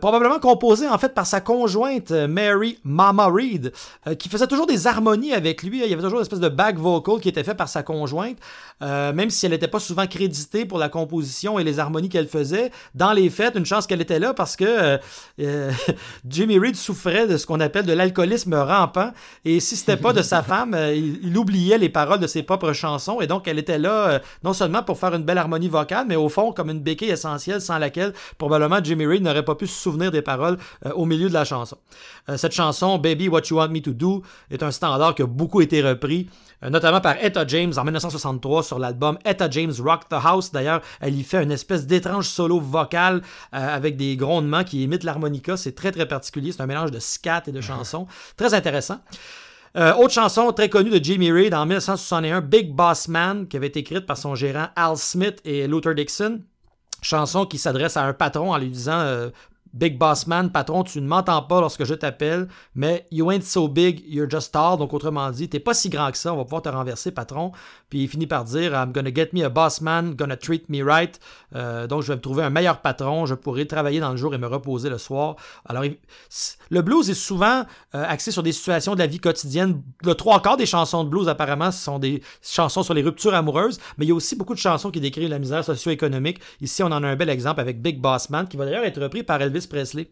probablement 0.00 0.38
composée 0.38 0.88
en 0.88 0.98
fait 0.98 1.14
par 1.14 1.26
sa 1.26 1.40
conjointe 1.40 2.10
Mary 2.10 2.55
Mama 2.84 3.26
Reed, 3.26 3.72
qui 4.18 4.28
faisait 4.28 4.46
toujours 4.46 4.66
des 4.66 4.86
harmonies 4.86 5.32
avec 5.32 5.62
lui. 5.62 5.82
Il 5.82 5.90
y 5.90 5.92
avait 5.92 6.02
toujours 6.02 6.18
une 6.18 6.22
espèce 6.22 6.40
de 6.40 6.48
back 6.48 6.76
vocal 6.76 7.20
qui 7.20 7.28
était 7.28 7.44
fait 7.44 7.54
par 7.54 7.68
sa 7.68 7.82
conjointe. 7.82 8.38
même 8.80 9.30
si 9.30 9.46
elle 9.46 9.52
n'était 9.52 9.68
pas 9.68 9.80
souvent 9.80 10.06
créditée 10.06 10.64
pour 10.64 10.78
la 10.78 10.88
composition 10.88 11.58
et 11.58 11.64
les 11.64 11.78
harmonies 11.78 12.08
qu'elle 12.08 12.28
faisait. 12.28 12.70
Dans 12.94 13.12
les 13.12 13.30
fêtes, 13.30 13.54
une 13.56 13.66
chance 13.66 13.86
qu'elle 13.86 14.00
était 14.00 14.18
là 14.18 14.34
parce 14.34 14.56
que 14.56 14.64
euh, 14.64 14.98
euh, 15.40 15.70
Jimmy 16.28 16.58
Reed 16.58 16.76
souffrait 16.76 17.26
de 17.26 17.36
ce 17.36 17.46
qu'on 17.46 17.60
appelle 17.60 17.86
de 17.86 17.92
l'alcoolisme 17.92 18.54
rampant. 18.54 19.12
Et 19.44 19.60
si 19.60 19.76
c'était 19.76 19.96
pas 19.96 20.12
de 20.12 20.22
sa 20.22 20.42
femme, 20.42 20.74
euh, 20.74 20.94
il, 20.94 21.36
oubliait 21.36 21.78
les 21.78 21.88
paroles 21.88 22.20
de 22.20 22.26
ses 22.26 22.42
propres 22.42 22.72
chansons. 22.72 23.20
Et 23.20 23.26
donc, 23.26 23.46
elle 23.48 23.58
était 23.58 23.78
là 23.78 24.20
non 24.42 24.52
seulement 24.52 24.82
pour 24.82 24.98
faire 24.98 25.14
une 25.14 25.22
belle 25.22 25.38
harmonie 25.38 25.68
vocale, 25.68 26.06
mais 26.08 26.16
au 26.16 26.28
fond, 26.28 26.52
comme 26.52 26.70
une 26.70 26.80
béquille 26.80 27.10
essentielle 27.10 27.60
sans 27.60 27.78
laquelle 27.78 28.14
probablement 28.38 28.78
Jimmy 28.82 29.06
Reed 29.06 29.22
n'aurait 29.22 29.44
pas 29.44 29.54
pu 29.54 29.66
se 29.66 29.78
souvenir 29.78 30.10
des 30.10 30.22
paroles 30.22 30.56
au 30.94 31.04
milieu 31.04 31.28
de 31.28 31.34
la 31.34 31.44
chanson. 31.44 31.76
Cette 32.36 32.52
chanson, 32.52 32.98
Baby 32.98 33.28
What 33.28 33.42
You 33.50 33.58
Want 33.58 33.68
Me 33.68 33.80
to 33.80 33.92
Do, 33.92 34.22
est 34.50 34.62
un 34.62 34.70
standard 34.70 35.14
qui 35.14 35.22
a 35.22 35.26
beaucoup 35.26 35.60
été 35.60 35.82
repris. 35.82 36.28
Euh, 36.64 36.70
notamment 36.70 37.00
par 37.00 37.22
Etta 37.22 37.46
James 37.46 37.72
en 37.76 37.84
1963 37.84 38.62
sur 38.62 38.78
l'album 38.78 39.18
Etta 39.24 39.50
James 39.50 39.72
Rock 39.78 40.08
the 40.08 40.14
House. 40.14 40.50
D'ailleurs, 40.52 40.80
elle 41.00 41.14
y 41.14 41.22
fait 41.22 41.42
une 41.42 41.52
espèce 41.52 41.86
d'étrange 41.86 42.26
solo 42.26 42.60
vocal 42.60 43.22
euh, 43.54 43.76
avec 43.76 43.96
des 43.96 44.16
grondements 44.16 44.64
qui 44.64 44.82
imitent 44.82 45.04
l'harmonica. 45.04 45.56
C'est 45.56 45.74
très 45.74 45.92
très 45.92 46.06
particulier. 46.06 46.52
C'est 46.52 46.62
un 46.62 46.66
mélange 46.66 46.90
de 46.90 46.98
scat 46.98 47.42
et 47.46 47.52
de 47.52 47.60
chansons. 47.60 48.06
Très 48.36 48.54
intéressant. 48.54 49.00
Euh, 49.76 49.94
autre 49.94 50.14
chanson 50.14 50.50
très 50.52 50.70
connue 50.70 50.88
de 50.88 51.04
Jimmy 51.04 51.30
Reed 51.30 51.52
en 51.52 51.66
1961, 51.66 52.40
Big 52.40 52.72
Boss 52.72 53.08
Man, 53.08 53.46
qui 53.46 53.58
avait 53.58 53.66
été 53.66 53.80
écrite 53.80 54.06
par 54.06 54.16
son 54.16 54.34
gérant 54.34 54.68
Al 54.74 54.96
Smith 54.96 55.40
et 55.44 55.66
Luther 55.66 55.94
Dixon. 55.94 56.40
Chanson 57.02 57.44
qui 57.44 57.58
s'adresse 57.58 57.98
à 57.98 58.04
un 58.04 58.14
patron 58.14 58.52
en 58.52 58.56
lui 58.56 58.70
disant 58.70 59.30
Big 59.76 59.98
Boss 59.98 60.26
Man, 60.26 60.50
patron, 60.50 60.84
tu 60.84 61.02
ne 61.02 61.06
m'entends 61.06 61.42
pas 61.42 61.60
lorsque 61.60 61.84
je 61.84 61.92
t'appelle, 61.92 62.48
mais 62.74 63.06
you 63.10 63.30
ain't 63.30 63.42
so 63.42 63.68
big, 63.68 64.02
you're 64.08 64.28
just 64.28 64.52
tall. 64.52 64.78
Donc, 64.78 64.94
autrement 64.94 65.30
dit, 65.30 65.50
t'es 65.50 65.60
pas 65.60 65.74
si 65.74 65.90
grand 65.90 66.10
que 66.10 66.16
ça, 66.16 66.32
on 66.32 66.38
va 66.38 66.44
pouvoir 66.44 66.62
te 66.62 66.70
renverser, 66.70 67.10
patron. 67.10 67.52
Puis 67.90 68.02
il 68.04 68.08
finit 68.08 68.26
par 68.26 68.44
dire 68.44 68.72
I'm 68.72 68.92
gonna 68.92 69.12
get 69.14 69.28
me 69.34 69.44
a 69.44 69.50
boss 69.50 69.82
man, 69.82 70.14
gonna 70.14 70.38
treat 70.38 70.70
me 70.70 70.82
right. 70.82 71.20
Euh, 71.54 71.86
donc, 71.86 72.02
je 72.02 72.08
vais 72.08 72.16
me 72.16 72.22
trouver 72.22 72.42
un 72.42 72.48
meilleur 72.48 72.80
patron, 72.80 73.26
je 73.26 73.34
pourrai 73.34 73.66
travailler 73.66 74.00
dans 74.00 74.12
le 74.12 74.16
jour 74.16 74.34
et 74.34 74.38
me 74.38 74.46
reposer 74.46 74.88
le 74.88 74.96
soir. 74.96 75.36
Alors, 75.66 75.84
le 76.70 76.82
blues 76.82 77.10
est 77.10 77.14
souvent 77.14 77.66
euh, 77.94 78.04
axé 78.08 78.30
sur 78.30 78.42
des 78.42 78.52
situations 78.52 78.94
de 78.94 79.00
la 79.00 79.06
vie 79.06 79.20
quotidienne. 79.20 79.82
Le 80.04 80.14
trois 80.14 80.40
quarts 80.40 80.56
des 80.56 80.64
chansons 80.64 81.04
de 81.04 81.10
blues, 81.10 81.28
apparemment, 81.28 81.70
ce 81.70 81.84
sont 81.84 81.98
des 81.98 82.22
chansons 82.42 82.82
sur 82.82 82.94
les 82.94 83.02
ruptures 83.02 83.34
amoureuses, 83.34 83.78
mais 83.98 84.06
il 84.06 84.08
y 84.08 84.12
a 84.12 84.14
aussi 84.14 84.36
beaucoup 84.36 84.54
de 84.54 84.58
chansons 84.58 84.90
qui 84.90 85.00
décrivent 85.00 85.28
la 85.28 85.38
misère 85.38 85.62
socio-économique. 85.62 86.40
Ici, 86.62 86.82
on 86.82 86.86
en 86.86 87.02
a 87.02 87.06
un 87.06 87.16
bel 87.16 87.28
exemple 87.28 87.60
avec 87.60 87.82
Big 87.82 88.00
Boss 88.00 88.30
Man, 88.30 88.48
qui 88.48 88.56
va 88.56 88.64
d'ailleurs 88.64 88.84
être 88.84 89.02
repris 89.02 89.22
par 89.22 89.42
Elvis 89.42 89.65
Presley. 89.66 90.08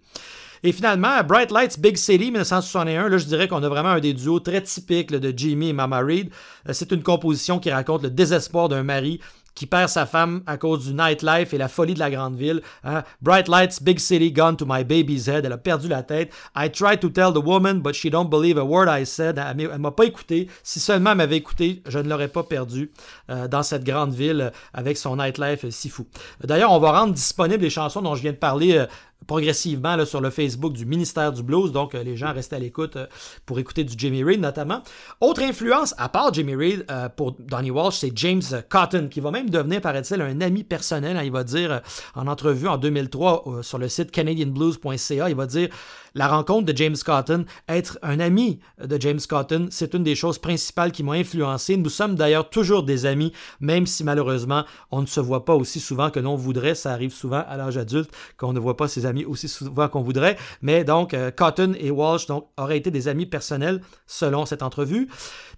Et 0.63 0.73
finalement, 0.73 1.23
Bright 1.23 1.51
Lights 1.51 1.79
Big 1.79 1.99
City 1.99 2.31
1961, 2.31 3.11
là 3.11 3.19
je 3.19 3.27
dirais 3.27 3.49
qu'on 3.49 3.63
a 3.63 3.69
vraiment 3.69 3.91
un 3.91 4.01
des 4.01 4.15
duos 4.15 4.41
très 4.41 4.63
typiques 4.63 5.13
de 5.13 5.33
Jimmy 5.37 5.69
et 5.69 5.73
Mama 5.75 6.01
Reed. 6.01 6.31
Euh, 6.69 6.73
c'est 6.73 6.91
une 6.91 7.03
composition 7.03 7.59
qui 7.59 7.71
raconte 7.71 8.03
le 8.03 8.09
désespoir 8.09 8.71
d'un 8.71 8.83
mari 8.83 9.21
qui 9.55 9.67
perd 9.67 9.89
sa 9.89 10.07
femme 10.07 10.43
à 10.47 10.57
cause 10.57 10.87
du 10.87 10.95
nightlife 10.95 11.55
et 11.55 11.59
la 11.59 11.69
folie 11.69 11.95
de 11.95 11.99
la 11.99 12.11
grande 12.11 12.37
ville. 12.37 12.61
Hein. 12.83 13.05
Bright 13.23 13.49
lights, 13.49 13.83
big 13.83 13.99
city, 13.99 14.33
gone 14.33 14.57
to 14.57 14.67
my 14.67 14.85
baby's 14.85 15.29
head. 15.29 15.45
Elle 15.45 15.53
a 15.53 15.59
perdu 15.59 15.89
la 15.89 16.03
tête. 16.03 16.33
I 16.57 16.71
tried 16.71 17.01
to 17.01 17.09
tell 17.09 17.33
the 17.33 17.45
woman, 17.45 17.81
but 17.81 17.95
she 17.95 18.11
don't 18.11 18.29
believe 18.29 18.59
a 18.59 18.65
word 18.65 18.89
I 18.89 19.07
said. 19.07 19.39
Elle, 19.39 19.79
m'a 19.79 19.91
pas 19.93 20.05
écouté. 20.05 20.49
Si 20.63 20.81
seulement 20.81 21.11
elle 21.11 21.19
m'avait 21.19 21.37
écouté, 21.37 21.83
je 21.87 21.99
ne 21.99 22.09
l'aurais 22.09 22.29
pas 22.29 22.43
perdu 22.43 22.91
euh, 23.31 23.49
dans 23.49 23.63
cette 23.63 23.85
grande 23.85 24.13
ville 24.13 24.53
avec 24.73 24.97
son 24.97 25.17
nightlife 25.17 25.69
si 25.71 25.89
fou. 25.89 26.07
D'ailleurs, 26.43 26.73
on 26.73 26.81
va 26.81 27.01
rendre 27.01 27.15
disponibles 27.15 27.63
les 27.63 27.71
chansons 27.71 28.03
dont 28.03 28.15
je 28.15 28.23
viens 28.23 28.33
de 28.33 28.37
parler 28.37 28.79
euh, 28.79 28.87
progressivement 29.27 29.97
là, 29.97 30.07
sur 30.07 30.21
le 30.21 30.31
Facebook 30.31 30.73
du 30.73 30.87
ministère 30.87 31.33
du 31.33 31.43
Blues. 31.43 31.73
Donc, 31.73 31.95
euh, 31.95 32.03
les 32.03 32.17
gens 32.17 32.33
restent 32.33 32.53
à 32.53 32.59
l'écoute 32.59 32.97
euh, 32.97 33.07
pour 33.47 33.59
écouter 33.59 33.85
du 33.85 33.95
Jimmy 33.97 34.23
Reed 34.23 34.41
notamment. 34.41 34.83
Autre 35.21 35.43
influence, 35.43 35.95
à 35.99 36.09
part 36.09 36.33
Jimmy 36.33 36.55
Reed, 36.55 36.85
euh, 36.91 37.09
pour 37.09 37.33
Donnie 37.33 37.71
Walsh, 37.71 37.97
c'est 37.99 38.13
James 38.17 38.43
Cotton, 38.69 39.09
qui 39.11 39.21
va 39.21 39.31
même 39.31 39.51
devenir, 39.51 39.81
paraît-il, 39.81 40.21
un 40.21 40.41
ami 40.41 40.65
personnel. 40.65 41.17
Hein. 41.17 41.23
il 41.25 41.33
va 41.33 41.45
dire 41.45 41.81
en 42.15 42.27
entrevue 42.27 42.69
en 42.69 42.79
2003 42.79 43.63
sur 43.63 43.79
le 43.79 43.89
site 43.89 44.11
canadianblues.ca, 44.11 45.29
il 45.29 45.37
va 45.37 45.47
dire 45.47 45.69
la 46.15 46.29
rencontre 46.29 46.67
de 46.73 46.77
James 46.77 46.97
Cotton, 47.05 47.45
être 47.69 47.99
un 48.03 48.21
ami 48.21 48.61
de 48.83 49.01
James 49.01 49.21
Cotton, 49.29 49.69
c'est 49.71 49.95
une 49.95 50.05
des 50.05 50.15
choses 50.15 50.39
principales 50.39 50.93
qui 50.93 51.03
m'ont 51.03 51.13
influencé. 51.13 51.77
Nous 51.77 51.91
sommes 51.91 52.15
d'ailleurs 52.15 52.51
toujours 52.51 52.83
des 52.83 53.07
amis, 53.07 53.33
même 53.61 53.87
si 53.87 54.05
malheureusement 54.05 54.65
on 54.91 55.01
ne 55.01 55.07
se 55.07 55.21
voit 55.21 55.45
pas 55.45 55.55
aussi 55.55 55.81
souvent 55.81 56.11
que 56.11 56.21
l'on 56.21 56.37
voudrait. 56.37 56.75
Ça 56.75 56.93
arrive 56.93 57.13
souvent 57.13 57.45
à 57.49 57.57
l'âge 57.57 57.77
adulte 57.77 58.11
qu'on 58.37 58.53
ne 58.53 58.61
voit 58.61 58.77
pas 58.77 58.89
ses 58.89 59.07
amis 59.07 59.25
aussi 59.25 59.49
souvent 59.49 59.89
qu'on 59.89 60.03
voudrait. 60.03 60.37
Mais 60.63 60.85
donc, 60.85 61.15
euh, 61.15 61.31
Cotton 61.31 61.75
et 61.79 61.91
Walsh 61.91 62.27
donc, 62.27 62.47
auraient 62.57 62.79
été 62.79 62.91
des 62.91 63.09
amis 63.09 63.27
personnels 63.27 63.81
selon 64.07 64.47
cette 64.47 64.63
entrevue. 64.63 65.09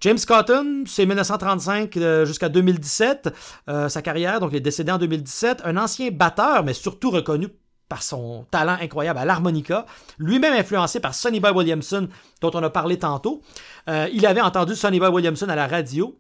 James 0.01 0.19
Cotton, 0.27 0.85
c'est 0.87 1.07
1935 1.07 1.97
euh, 1.97 2.25
jusqu'à 2.25 2.49
2017, 2.49 3.29
euh, 3.69 3.89
sa 3.89 4.03
carrière, 4.03 4.41
donc 4.41 4.51
il 4.53 4.57
est 4.57 4.61
décédé 4.61 4.93
en 4.93 4.99
2017, 4.99 5.63
un 5.65 5.77
ancien 5.77 6.11
batteur, 6.11 6.65
mais 6.65 6.75
surtout 6.75 7.11
reconnu 7.11 7.49
par 7.89 8.03
son 8.03 8.47
talent 8.51 8.77
incroyable 8.81 9.19
à 9.19 9.25
l'harmonica, 9.25 9.87
lui-même 10.19 10.55
influencé 10.55 11.01
par 11.01 11.15
Sonny 11.15 11.41
Boy 11.41 11.53
Williamson, 11.53 12.09
dont 12.41 12.51
on 12.55 12.63
a 12.63 12.71
parlé 12.71 12.99
tantôt. 12.99 13.43
Euh, 13.89 14.09
il 14.13 14.27
avait 14.27 14.41
entendu 14.41 14.75
Sonny 14.75 14.99
Boy 14.99 15.11
Williamson 15.11 15.49
à 15.49 15.55
la 15.55 15.67
radio. 15.67 16.19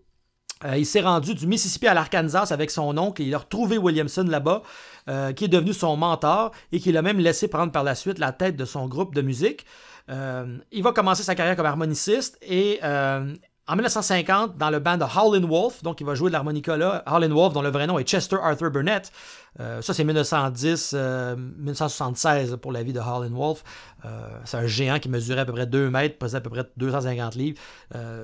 Euh, 0.64 0.78
il 0.78 0.86
s'est 0.86 1.02
rendu 1.02 1.34
du 1.34 1.46
Mississippi 1.46 1.86
à 1.86 1.94
l'Arkansas 1.94 2.46
avec 2.50 2.70
son 2.70 2.96
oncle 2.96 3.20
et 3.20 3.26
il 3.26 3.34
a 3.34 3.38
retrouvé 3.38 3.76
Williamson 3.76 4.24
là-bas, 4.24 4.62
euh, 5.08 5.32
qui 5.32 5.44
est 5.44 5.48
devenu 5.48 5.72
son 5.72 5.96
mentor 5.96 6.52
et 6.72 6.80
qui 6.80 6.92
l'a 6.92 7.02
même 7.02 7.18
laissé 7.18 7.48
prendre 7.48 7.72
par 7.72 7.84
la 7.84 7.94
suite 7.94 8.18
la 8.18 8.32
tête 8.32 8.56
de 8.56 8.64
son 8.64 8.86
groupe 8.86 9.14
de 9.14 9.22
musique. 9.22 9.66
il 10.08 10.82
va 10.82 10.92
commencer 10.92 11.24
sa 11.24 11.34
carrière 11.34 11.56
comme 11.56 11.66
harmoniciste 11.66 12.38
et 12.40 12.80
en 13.68 13.74
1950, 13.74 14.56
dans 14.56 14.70
le 14.70 14.78
band 14.78 14.96
de 14.96 15.02
Howlin' 15.04 15.44
Wolf, 15.44 15.82
donc 15.82 16.00
il 16.00 16.06
va 16.06 16.14
jouer 16.14 16.30
de 16.30 16.32
l'harmonica 16.34 16.76
là, 16.76 17.02
Howlin' 17.04 17.34
Wolf, 17.34 17.52
dont 17.52 17.62
le 17.62 17.70
vrai 17.70 17.88
nom 17.88 17.98
est 17.98 18.04
Chester 18.04 18.36
Arthur 18.40 18.70
Burnett. 18.70 19.10
Euh, 19.60 19.80
ça, 19.82 19.94
c'est 19.94 20.04
1910, 20.04 20.94
1976 21.58 22.52
euh, 22.52 22.56
pour 22.56 22.72
la 22.72 22.82
vie 22.82 22.92
de 22.92 23.00
Howlin' 23.00 23.34
Wolf. 23.34 23.64
Euh, 24.04 24.28
c'est 24.44 24.56
un 24.58 24.66
géant 24.66 24.98
qui 24.98 25.08
mesurait 25.08 25.40
à 25.40 25.44
peu 25.44 25.52
près 25.52 25.66
2 25.66 25.90
mètres, 25.90 26.18
pesait 26.18 26.36
à 26.36 26.40
peu 26.40 26.50
près 26.50 26.64
250 26.76 27.34
livres. 27.34 27.58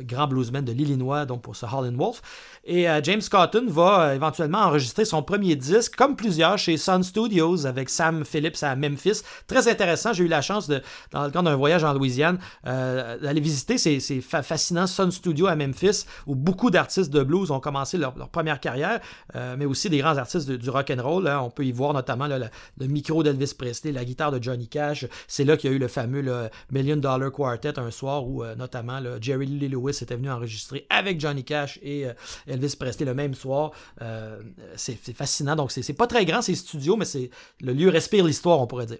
grand 0.02 0.26
bluesman 0.26 0.64
de 0.64 0.72
l'Illinois, 0.72 1.24
donc 1.24 1.42
pour 1.42 1.56
ce 1.56 1.66
Howlin' 1.66 1.96
Wolf. 1.96 2.22
Et 2.64 2.86
James 3.02 3.22
Cotton 3.28 3.66
va 3.68 4.14
éventuellement 4.14 4.58
enregistrer 4.58 5.04
son 5.04 5.22
premier 5.22 5.56
disque, 5.56 5.96
comme 5.96 6.14
plusieurs, 6.14 6.58
chez 6.58 6.76
Sun 6.76 7.02
Studios, 7.02 7.66
avec 7.66 7.88
Sam 7.88 8.24
Phillips 8.24 8.62
à 8.62 8.76
Memphis. 8.76 9.22
Très 9.46 9.68
intéressant. 9.68 10.12
J'ai 10.12 10.24
eu 10.24 10.28
la 10.28 10.42
chance, 10.42 10.68
de, 10.68 10.80
dans 11.10 11.24
le 11.24 11.30
cadre 11.30 11.50
d'un 11.50 11.56
voyage 11.56 11.82
en 11.82 11.92
Louisiane, 11.94 12.38
d'aller 12.64 13.40
visiter 13.40 13.78
ces, 13.78 13.98
ces 13.98 14.20
fascinants 14.20 14.86
Sun 14.86 15.10
Studios 15.10 15.46
à 15.46 15.56
Memphis, 15.56 16.04
où 16.26 16.34
beaucoup 16.34 16.70
d'artistes 16.70 17.10
de 17.10 17.22
blues 17.22 17.50
ont 17.50 17.60
commencé 17.60 17.98
leur, 17.98 18.12
première 18.12 18.60
carrière, 18.60 19.00
mais 19.34 19.64
aussi 19.64 19.90
des 19.90 19.98
grands 19.98 20.16
artistes 20.16 20.50
du 20.50 20.70
rock 20.70 20.92
and 20.96 21.02
roll. 21.02 21.21
On 21.26 21.50
peut 21.50 21.64
y 21.64 21.72
voir 21.72 21.92
notamment 21.92 22.26
le, 22.26 22.86
micro 22.86 23.22
d'Elvis 23.22 23.54
Presley, 23.56 23.92
la 23.92 24.04
guitare 24.04 24.32
de 24.32 24.42
Johnny 24.42 24.68
Cash. 24.68 25.06
C'est 25.28 25.44
là 25.44 25.56
qu'il 25.56 25.70
y 25.70 25.72
a 25.72 25.76
eu 25.76 25.78
le 25.78 25.88
fameux 25.88 26.22
Million 26.70 26.96
Dollar 26.96 27.30
Quartet 27.30 27.78
un 27.78 27.90
soir 27.90 28.26
où 28.26 28.42
euh, 28.42 28.54
notamment 28.54 29.00
Jerry 29.20 29.46
Lee 29.46 29.68
Lewis 29.68 29.98
était 30.02 30.16
venu 30.16 30.30
enregistrer 30.30 30.86
avec 30.90 31.20
Johnny 31.20 31.44
Cash 31.44 31.78
et 31.82 32.06
euh, 32.06 32.12
Elvis 32.46 32.76
Presley 32.78 33.06
le 33.06 33.14
même 33.14 33.34
soir. 33.34 33.72
Euh, 34.00 34.40
c'est 34.76 34.96
fascinant. 35.14 35.56
Donc, 35.56 35.72
c'est 35.72 35.92
pas 35.92 36.06
très 36.06 36.24
grand 36.24 36.42
ces 36.42 36.54
studios, 36.54 36.96
mais 36.96 37.04
c'est 37.04 37.30
le 37.60 37.72
lieu 37.72 37.88
respire 37.88 38.24
l'histoire, 38.24 38.60
on 38.60 38.66
pourrait 38.66 38.86
dire. 38.86 38.98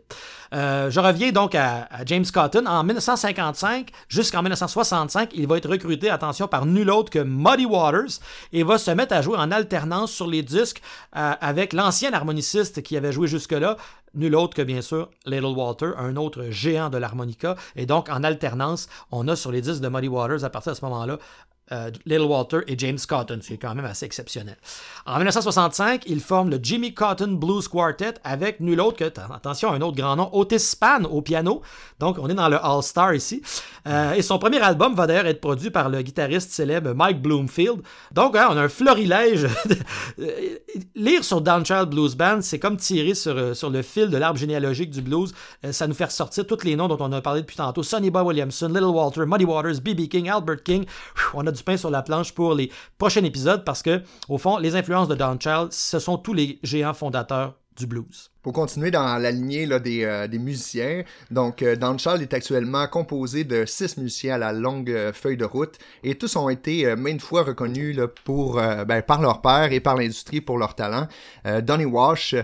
je 0.52 1.00
reviens 1.00 1.32
donc 1.32 1.54
à, 1.54 1.88
James 2.06 2.24
Cotton. 2.32 2.66
En 2.66 2.84
1955 2.84 3.90
jusqu'en 4.08 4.42
1965, 4.42 5.30
il 5.34 5.46
va 5.46 5.56
être 5.56 5.68
recruté, 5.68 6.10
attention, 6.10 6.48
par 6.48 6.66
nul 6.66 6.90
autre 6.90 7.10
que 7.10 7.18
Muddy 7.18 7.66
Waters 7.66 8.20
et 8.52 8.62
va 8.62 8.78
se 8.78 8.90
mettre 8.90 9.14
à 9.14 9.22
jouer 9.22 9.36
en 9.36 9.50
alternance 9.50 10.12
sur 10.12 10.26
les 10.26 10.42
disques 10.42 10.82
avec 11.12 11.72
l'ancien 11.72 12.11
harmoniciste 12.14 12.82
qui 12.82 12.96
avait 12.96 13.12
joué 13.12 13.28
jusque-là, 13.28 13.76
nul 14.14 14.34
autre 14.34 14.54
que 14.54 14.62
bien 14.62 14.82
sûr 14.82 15.10
Little 15.26 15.56
Walter, 15.56 15.90
un 15.96 16.16
autre 16.16 16.46
géant 16.50 16.90
de 16.90 16.98
l'harmonica. 16.98 17.56
Et 17.76 17.86
donc, 17.86 18.08
en 18.08 18.24
alternance, 18.24 18.88
on 19.10 19.28
a 19.28 19.36
sur 19.36 19.52
les 19.52 19.60
disques 19.60 19.80
de 19.82 19.88
Muddy 19.88 20.08
Waters, 20.08 20.44
à 20.44 20.50
partir 20.50 20.72
de 20.72 20.78
ce 20.78 20.84
moment-là, 20.84 21.18
euh, 21.70 21.90
Little 22.06 22.24
Walter 22.24 22.58
et 22.66 22.76
James 22.76 22.98
Cotton, 23.08 23.38
ce 23.40 23.46
qui 23.46 23.54
est 23.54 23.58
quand 23.58 23.74
même 23.74 23.84
assez 23.84 24.04
exceptionnel. 24.04 24.56
En 25.06 25.16
1965, 25.16 26.02
il 26.06 26.20
forme 26.20 26.50
le 26.50 26.58
Jimmy 26.60 26.92
Cotton 26.92 27.32
Blues 27.32 27.68
Quartet 27.68 28.14
avec 28.24 28.60
nul 28.60 28.80
autre 28.80 28.98
que, 28.98 29.04
attention, 29.04 29.70
un 29.70 29.80
autre 29.80 29.96
grand 29.96 30.16
nom, 30.16 30.28
Otis 30.32 30.58
Spann 30.58 31.06
au 31.06 31.22
piano. 31.22 31.62
Donc, 32.00 32.18
on 32.18 32.28
est 32.28 32.34
dans 32.34 32.48
le 32.48 32.58
All-Star 32.62 33.14
ici. 33.14 33.42
Euh, 33.86 34.14
et 34.14 34.22
son 34.22 34.38
premier 34.38 34.60
album 34.60 34.94
va 34.94 35.06
d'ailleurs 35.06 35.26
être 35.26 35.40
produit 35.40 35.70
par 35.70 35.88
le 35.88 36.02
guitariste 36.02 36.50
célèbre 36.50 36.94
Mike 36.94 37.22
Bloomfield. 37.22 37.80
Donc, 38.10 38.36
hein, 38.36 38.48
on 38.50 38.56
a 38.56 38.62
un 38.62 38.68
florilège. 38.68 39.46
Lire 40.96 41.24
sur 41.24 41.40
Downchild 41.40 41.88
Blues 41.90 42.16
Band, 42.16 42.40
c'est 42.42 42.58
comme 42.58 42.76
tirer 42.76 43.14
sur, 43.14 43.36
euh, 43.36 43.54
sur 43.54 43.70
le 43.70 43.82
fil 43.82 44.10
de 44.10 44.16
l'arbre 44.16 44.38
généalogique 44.38 44.90
du 44.90 45.00
blues. 45.00 45.32
ça 45.70 45.86
nous 45.86 45.94
fait 45.94 46.06
ressortir 46.06 46.44
tous 46.44 46.64
les 46.64 46.74
noms 46.74 46.88
dont 46.88 46.98
on 46.98 47.12
a 47.12 47.20
parlé 47.20 47.40
depuis 47.40 47.56
tantôt. 47.56 47.84
Sonny 47.84 48.10
Boy 48.10 48.24
Williamson, 48.24 48.68
Little 48.68 48.86
Walter, 48.86 49.24
Muddy 49.26 49.44
Waters, 49.44 49.80
B.B. 49.80 50.08
King, 50.08 50.28
Albert 50.28 50.64
King. 50.64 50.86
Du 51.52 51.62
pain 51.62 51.76
sur 51.76 51.90
la 51.90 52.02
planche 52.02 52.32
pour 52.32 52.54
les 52.54 52.70
prochains 52.98 53.24
épisodes 53.24 53.64
parce 53.64 53.82
que, 53.82 54.02
au 54.28 54.38
fond, 54.38 54.58
les 54.58 54.74
influences 54.74 55.08
de 55.08 55.14
Don 55.14 55.38
Child, 55.38 55.72
ce 55.72 55.98
sont 55.98 56.18
tous 56.18 56.34
les 56.34 56.58
géants 56.62 56.94
fondateurs 56.94 57.54
du 57.76 57.86
blues. 57.86 58.31
Pour 58.42 58.52
continuer 58.52 58.90
dans 58.90 59.18
la 59.18 59.30
lignée 59.30 59.66
là, 59.66 59.78
des, 59.78 60.02
euh, 60.02 60.26
des, 60.26 60.40
musiciens, 60.40 61.04
donc 61.30 61.62
euh, 61.62 61.76
Charles 61.98 62.22
est 62.22 62.34
actuellement 62.34 62.88
composé 62.88 63.44
de 63.44 63.64
six 63.66 63.96
musiciens 63.98 64.34
à 64.34 64.38
la 64.38 64.52
longue 64.52 64.90
euh, 64.90 65.12
feuille 65.12 65.36
de 65.36 65.44
route 65.44 65.78
et 66.02 66.16
tous 66.16 66.34
ont 66.34 66.48
été 66.48 66.84
euh, 66.86 66.96
maintes 66.96 67.22
fois 67.22 67.44
reconnus 67.44 67.96
là, 67.96 68.08
pour, 68.24 68.54
ben, 68.54 69.00
par 69.02 69.22
leur 69.22 69.42
père 69.42 69.72
et 69.72 69.78
par 69.78 69.96
l'industrie 69.96 70.40
pour 70.40 70.58
leur 70.58 70.74
talent. 70.74 71.06
Donny 71.62 71.84
Wash, 71.84 72.34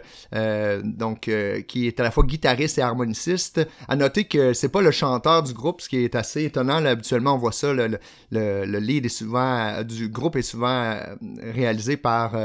donc 0.82 1.30
qui 1.66 1.86
est 1.86 2.00
à 2.00 2.02
la 2.02 2.10
fois 2.10 2.24
guitariste 2.24 2.78
et 2.78 2.82
harmoniciste, 2.82 3.66
a 3.88 3.96
noté 3.96 4.24
que 4.24 4.52
c'est 4.52 4.68
pas 4.68 4.82
le 4.82 4.90
chanteur 4.90 5.42
du 5.42 5.52
groupe, 5.52 5.80
ce 5.80 5.88
qui 5.88 5.98
est 5.98 6.14
assez 6.14 6.44
étonnant. 6.44 6.80
Là, 6.80 6.90
habituellement, 6.90 7.34
on 7.34 7.38
voit 7.38 7.52
ça, 7.52 7.72
le, 7.72 7.88
le, 8.30 8.64
le, 8.64 8.78
lead 8.78 9.06
est 9.06 9.08
souvent 9.08 9.82
du 9.82 10.08
groupe 10.08 10.36
est 10.36 10.42
souvent 10.42 10.96
réalisé 11.54 11.96
par 11.96 12.36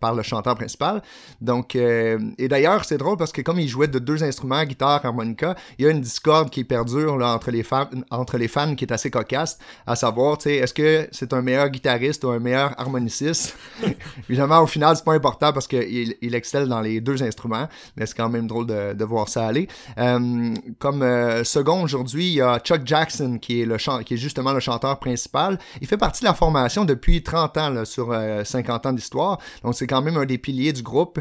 par 0.00 0.14
le 0.14 0.22
chanteur 0.22 0.54
principal. 0.54 1.02
Donc 1.40 1.74
et 1.74 2.48
d'ailleurs 2.48 2.81
c'est 2.84 2.98
drôle 2.98 3.16
parce 3.16 3.32
que 3.32 3.42
comme 3.42 3.58
il 3.58 3.68
jouait 3.68 3.88
de 3.88 3.98
deux 3.98 4.22
instruments, 4.22 4.64
guitare, 4.64 5.04
harmonica, 5.04 5.54
il 5.78 5.84
y 5.84 5.88
a 5.88 5.90
une 5.90 6.00
discorde 6.00 6.50
qui 6.50 6.64
perdure 6.64 7.16
là, 7.18 7.34
entre, 7.34 7.50
les 7.50 7.62
fans, 7.62 7.88
entre 8.10 8.38
les 8.38 8.48
fans 8.48 8.74
qui 8.74 8.84
est 8.84 8.92
assez 8.92 9.10
cocasse, 9.10 9.58
à 9.86 9.96
savoir, 9.96 10.38
tu 10.38 10.44
sais, 10.44 10.56
est-ce 10.56 10.74
que 10.74 11.08
c'est 11.12 11.32
un 11.32 11.42
meilleur 11.42 11.68
guitariste 11.68 12.24
ou 12.24 12.30
un 12.30 12.38
meilleur 12.38 12.78
harmoniciste? 12.78 13.56
Évidemment, 14.28 14.60
au 14.60 14.66
final, 14.66 14.96
c'est 14.96 15.04
pas 15.04 15.14
important 15.14 15.52
parce 15.52 15.66
qu'il 15.66 16.16
il 16.20 16.34
excelle 16.34 16.68
dans 16.68 16.80
les 16.80 17.00
deux 17.00 17.22
instruments, 17.22 17.68
mais 17.96 18.06
c'est 18.06 18.16
quand 18.16 18.28
même 18.28 18.46
drôle 18.46 18.66
de, 18.66 19.04
voir 19.04 19.28
ça 19.28 19.46
aller. 19.46 19.68
Euh, 19.98 20.54
comme 20.78 21.02
euh, 21.02 21.44
second 21.44 21.82
aujourd'hui, 21.82 22.26
il 22.26 22.34
y 22.34 22.40
a 22.40 22.58
Chuck 22.60 22.82
Jackson 22.84 23.38
qui 23.40 23.62
est, 23.62 23.64
le 23.64 23.76
qui 24.04 24.14
est 24.14 24.16
justement 24.16 24.52
le 24.52 24.60
chanteur 24.60 24.98
principal. 24.98 25.58
Il 25.80 25.86
fait 25.86 25.96
partie 25.96 26.20
de 26.20 26.26
la 26.26 26.34
formation 26.34 26.84
depuis 26.84 27.22
30 27.22 27.56
ans 27.58 27.70
là, 27.70 27.84
sur 27.84 28.14
50 28.44 28.86
euh, 28.86 28.88
ans 28.88 28.92
d'histoire, 28.92 29.38
donc 29.64 29.74
c'est 29.74 29.86
quand 29.86 30.02
même 30.02 30.16
un 30.16 30.24
des 30.24 30.38
piliers 30.38 30.72
du 30.72 30.82
groupe. 30.82 31.20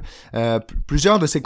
plusieurs 0.88 1.20
de 1.20 1.28
ses 1.28 1.42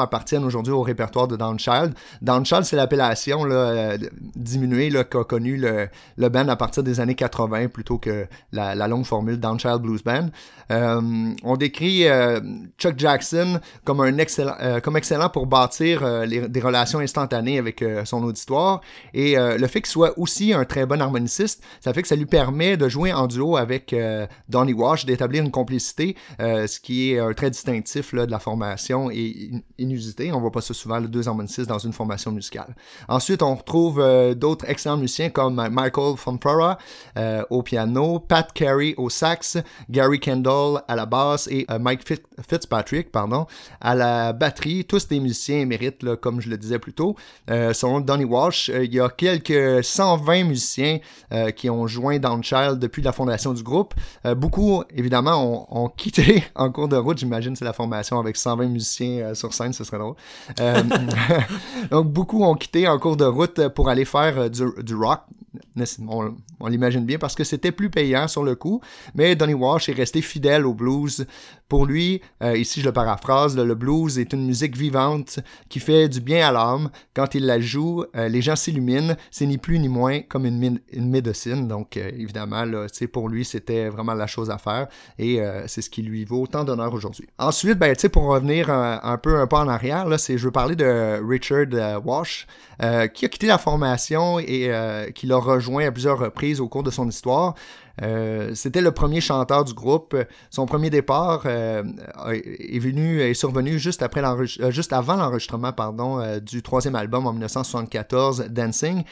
appartiennent 0.00 0.44
aujourd'hui 0.44 0.72
au 0.72 0.82
répertoire 0.82 1.28
de 1.28 1.36
Downchild. 1.36 1.94
Downchild, 2.22 2.64
c'est 2.64 2.76
l'appellation 2.76 3.40
euh, 3.44 3.96
diminuée 4.34 4.90
qu'a 5.10 5.24
connu 5.24 5.56
le, 5.56 5.88
le, 6.16 6.28
band 6.28 6.48
à 6.48 6.56
partir 6.56 6.82
des 6.82 7.00
années 7.00 7.14
80 7.14 7.68
plutôt 7.68 7.98
que 7.98 8.26
la, 8.52 8.74
longue 8.88 9.04
formule 9.04 9.38
Downchild 9.38 9.80
Blues 9.80 10.02
Band. 10.02 10.28
Euh, 10.70 11.00
on 11.44 11.56
décrit 11.56 12.06
euh, 12.06 12.40
Chuck 12.78 12.94
Jackson 12.98 13.60
comme 13.84 14.00
un 14.00 14.18
excellent, 14.18 14.56
comme 14.82 14.96
excellent 14.96 15.30
pour 15.30 15.46
bâtir 15.46 16.02
des 16.26 16.60
relations 16.60 16.98
instantanées 16.98 17.58
avec 17.58 17.84
son 18.04 18.22
auditoire 18.22 18.80
et 19.14 19.36
le 19.36 19.66
fait 19.66 19.80
qu'il 19.80 19.90
soit 19.90 20.18
aussi 20.18 20.52
un 20.52 20.64
très 20.64 20.86
bon 20.86 21.00
harmoniciste, 21.00 21.62
ça 21.80 21.92
fait 21.92 22.02
que 22.02 22.08
ça 22.08 22.16
lui 22.16 22.26
permet 22.26 22.76
de 22.76 22.88
jouer 22.88 23.12
en 23.12 23.26
duo 23.26 23.56
avec 23.56 23.94
Donny 24.48 24.72
Wash, 24.72 25.06
d'établir 25.06 25.42
une 25.42 25.50
complicité, 25.50 26.16
ce 26.38 26.80
qui 26.80 27.12
est 27.12 27.18
un 27.18 27.32
trait 27.32 27.50
distinctif 27.50 28.14
de 28.14 28.30
la 28.30 28.38
formation 28.38 29.10
et 29.10 29.27
inusité. 29.78 30.32
On 30.32 30.40
voit 30.40 30.52
pas 30.52 30.60
ça 30.60 30.74
souvent, 30.74 30.98
le 30.98 31.08
deux 31.08 31.28
harmonistes 31.28 31.66
dans 31.66 31.78
une 31.78 31.92
formation 31.92 32.30
musicale. 32.32 32.74
Ensuite, 33.08 33.42
on 33.42 33.54
retrouve 33.54 34.00
euh, 34.00 34.34
d'autres 34.34 34.68
excellents 34.68 34.96
musiciens 34.96 35.30
comme 35.30 35.54
Michael 35.70 36.16
Fonfara 36.16 36.78
euh, 37.16 37.42
au 37.50 37.62
piano, 37.62 38.18
Pat 38.20 38.52
Carey 38.52 38.94
au 38.96 39.10
sax, 39.10 39.58
Gary 39.90 40.20
Kendall 40.20 40.82
à 40.88 40.96
la 40.96 41.06
basse 41.06 41.48
et 41.50 41.66
euh, 41.70 41.78
Mike 41.78 42.02
Fitzpatrick 42.48 43.10
pardon, 43.10 43.46
à 43.80 43.94
la 43.94 44.32
batterie. 44.32 44.84
Tous 44.84 45.06
des 45.08 45.20
musiciens 45.20 45.58
émérites, 45.58 46.02
là, 46.02 46.16
comme 46.16 46.40
je 46.40 46.48
le 46.48 46.56
disais 46.56 46.78
plus 46.78 46.92
tôt. 46.92 47.16
selon 47.48 48.00
Donny 48.00 48.24
Walsh, 48.24 48.68
il 48.68 48.94
y 48.94 49.00
a 49.00 49.08
quelques 49.08 49.84
120 49.84 50.44
musiciens 50.44 50.98
qui 51.56 51.70
ont 51.70 51.86
joint 51.86 52.18
Downchild 52.18 52.78
depuis 52.78 53.02
la 53.02 53.12
fondation 53.12 53.52
du 53.52 53.62
groupe. 53.62 53.94
beaucoup, 54.36 54.82
évidemment, 54.94 55.66
ont, 55.70 55.84
ont 55.84 55.88
quitté 55.88 56.44
en 56.54 56.70
cours 56.70 56.88
de 56.88 56.96
route. 56.96 57.18
J'imagine 57.18 57.56
c'est 57.56 57.64
la 57.64 57.72
formation 57.72 58.18
avec 58.18 58.36
120 58.36 58.66
musiciens 58.66 59.17
euh, 59.22 59.34
sur 59.34 59.54
scène, 59.54 59.72
ce 59.72 59.84
serait 59.84 59.98
drôle. 59.98 60.14
Euh, 60.60 60.82
donc, 61.90 62.08
beaucoup 62.08 62.44
ont 62.44 62.54
quitté 62.54 62.88
en 62.88 62.98
cours 62.98 63.16
de 63.16 63.24
route 63.24 63.68
pour 63.68 63.88
aller 63.88 64.04
faire 64.04 64.38
euh, 64.38 64.48
du, 64.48 64.94
rock. 64.94 65.20
On, 66.08 66.66
l'imagine 66.66 67.04
bien 67.04 67.18
parce 67.18 67.34
que 67.34 67.44
c'était 67.44 67.72
plus 67.72 67.90
payant 67.90 68.28
sur 68.28 68.44
le 68.44 68.54
coup, 68.54 68.80
mais 69.14 69.36
Donny 69.36 69.54
Walsh 69.54 69.88
est 69.88 69.94
resté 69.94 70.22
fidèle 70.22 70.66
au 70.66 70.74
blues. 70.74 71.26
Pour 71.68 71.84
lui, 71.84 72.22
ici 72.42 72.80
je 72.80 72.86
le 72.86 72.92
paraphrase, 72.92 73.56
le 73.56 73.74
blues 73.74 74.18
est 74.18 74.32
une 74.32 74.46
musique 74.46 74.76
vivante 74.76 75.40
qui 75.68 75.80
fait 75.80 76.08
du 76.08 76.20
bien 76.20 76.48
à 76.48 76.52
l'âme. 76.52 76.90
Quand 77.14 77.34
il 77.34 77.44
la 77.44 77.60
joue, 77.60 78.04
les 78.14 78.40
gens 78.40 78.56
s'illuminent. 78.56 79.16
C'est 79.30 79.46
ni 79.46 79.58
plus 79.58 79.78
ni 79.78 79.88
moins 79.88 80.20
comme 80.20 80.46
une, 80.46 80.80
une 80.92 81.10
médecine. 81.10 81.68
Donc 81.68 81.96
évidemment, 81.96 82.64
là, 82.64 82.86
pour 83.12 83.28
lui, 83.28 83.44
c'était 83.44 83.88
vraiment 83.88 84.14
la 84.14 84.26
chose 84.26 84.50
à 84.50 84.58
faire 84.58 84.88
et 85.18 85.40
c'est 85.66 85.82
ce 85.82 85.90
qui 85.90 86.02
lui 86.02 86.24
vaut 86.24 86.46
tant 86.46 86.64
d'honneur 86.64 86.92
aujourd'hui. 86.92 87.26
Ensuite, 87.38 87.78
ben, 87.78 87.94
pour 88.12 88.24
revenir 88.24 88.70
un 88.70 89.18
peu 89.18 89.38
un 89.38 89.46
en 89.50 89.68
arrière, 89.68 90.06
là, 90.06 90.16
je 90.18 90.36
veux 90.36 90.50
parler 90.50 90.76
de 90.76 91.20
Richard 91.26 91.66
euh, 91.72 92.00
euh, 92.80 93.06
qui 93.08 93.24
a 93.24 93.28
quitté 93.28 93.46
la 93.46 93.58
formation 93.58 94.38
et 94.38 94.66
euh, 94.68 95.10
qui 95.10 95.26
l'a 95.26 95.37
rejoint 95.40 95.86
à 95.86 95.92
plusieurs 95.92 96.18
reprises 96.18 96.60
au 96.60 96.68
cours 96.68 96.82
de 96.82 96.90
son 96.90 97.08
histoire. 97.08 97.54
c'était 98.54 98.80
le 98.80 98.92
premier 98.92 99.20
chanteur 99.20 99.64
du 99.64 99.74
groupe. 99.74 100.16
Son 100.50 100.66
premier 100.66 100.90
départ 100.90 101.46
est 101.46 102.78
venu 102.78 103.20
est 103.20 103.34
survenu 103.34 103.78
juste 103.78 104.02
après 104.02 104.22
juste 104.70 104.92
avant 104.92 105.16
l'enregistrement 105.16 105.72
pardon 105.72 106.38
du 106.40 106.62
troisième 106.62 106.94
album 106.94 107.26
en 107.26 107.32
1974, 107.32 108.46
Dancing. 108.50 109.02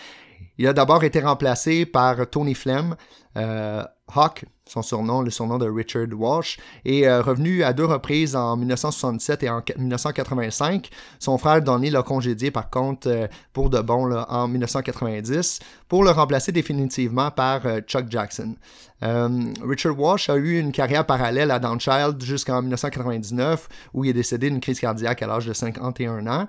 Il 0.59 0.66
a 0.66 0.73
d'abord 0.73 1.04
été 1.04 1.21
remplacé 1.21 1.87
par 1.87 2.28
Tony 2.30 2.54
Flem, 2.54 2.97
Hawk 3.35 4.45
son 4.66 4.82
surnom, 4.82 5.23
le 5.23 5.30
surnom 5.30 5.58
de 5.58 5.68
Richard 5.68 6.08
Walsh, 6.12 6.58
est 6.85 7.08
revenu 7.20 7.62
à 7.62 7.73
deux 7.73 7.85
reprises 7.85 8.35
en 8.35 8.56
1967 8.56 9.42
et 9.44 9.50
en 9.50 9.62
1985. 9.78 10.90
Son 11.18 11.38
frère 11.38 11.62
Donnie 11.62 11.90
l'a 11.90 12.02
congédié 12.02 12.50
par 12.50 12.68
contre 12.68 13.28
pour 13.52 13.70
de 13.70 13.80
bon 13.80 14.12
en 14.12 14.49
1990 14.49 15.61
pour 15.88 16.04
le 16.04 16.11
remplacer 16.11 16.52
définitivement 16.52 17.30
par 17.30 17.62
Chuck 17.87 18.06
Jackson. 18.08 18.56
Richard 19.03 19.99
Walsh 19.99 20.31
a 20.31 20.37
eu 20.37 20.59
une 20.59 20.73
carrière 20.73 21.05
parallèle 21.05 21.50
à 21.50 21.59
Downchild 21.59 22.23
jusqu'en 22.23 22.62
1999 22.62 23.69
où 23.95 24.05
il 24.05 24.11
est 24.11 24.15
décédé 24.15 24.49
d'une 24.49 24.61
crise 24.61 24.81
cardiaque 24.81 25.23
à 25.23 25.26
l'âge 25.26 25.47
de 25.47 25.53
51 25.53 26.26
ans. 26.26 26.49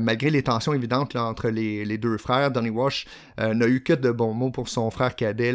malgré 0.00 0.30
les 0.30 0.42
tensions 0.42 0.72
évidentes 0.72 1.16
entre 1.16 1.48
les, 1.48 1.98
deux 1.98 2.18
frères, 2.18 2.50
Donnie 2.50 2.70
Walsh 2.70 3.06
n'a 3.38 3.66
eu 3.66 3.82
que 3.82 3.92
de 3.92 4.10
bons 4.10 4.32
mots 4.32 4.50
pour 4.50 4.68
son 4.68 4.90
frère 4.90 5.16
cadet 5.16 5.54